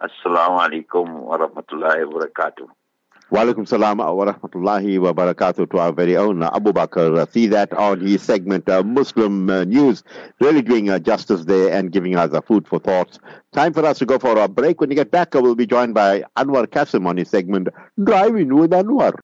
Assalamu 0.00 0.60
alaikum 0.60 1.24
wa 1.24 1.36
rahmatullahi 1.36 2.10
wa 2.10 2.20
barakatuh. 2.20 2.68
Walaikum 3.32 3.66
salam 3.66 3.96
wa 3.96 4.12
rahmatullahi 4.26 4.98
wa 5.00 5.14
barakatuh 5.14 5.70
to 5.70 5.78
our 5.78 5.90
very 5.90 6.18
own 6.18 6.42
Abu 6.42 6.70
Bakr. 6.70 7.18
Uh, 7.18 7.24
Seedat 7.24 7.72
on 7.72 8.00
his 8.02 8.20
segment 8.20 8.68
uh, 8.68 8.82
Muslim 8.82 9.48
uh, 9.48 9.64
News, 9.64 10.04
really 10.38 10.60
doing 10.60 10.90
uh, 10.90 10.98
justice 10.98 11.46
there 11.46 11.72
and 11.72 11.90
giving 11.90 12.14
us 12.14 12.30
a 12.34 12.42
food 12.42 12.68
for 12.68 12.78
thoughts. 12.78 13.18
Time 13.52 13.72
for 13.72 13.86
us 13.86 13.98
to 14.00 14.04
go 14.04 14.18
for 14.18 14.36
a 14.38 14.48
break. 14.48 14.82
When 14.82 14.90
you 14.90 14.96
get 14.96 15.10
back, 15.10 15.32
we'll 15.32 15.54
be 15.54 15.64
joined 15.64 15.94
by 15.94 16.24
Anwar 16.36 16.70
Kasim 16.70 17.06
on 17.06 17.16
his 17.16 17.30
segment 17.30 17.68
Driving 18.04 18.54
with 18.54 18.72
Anwar. 18.72 19.14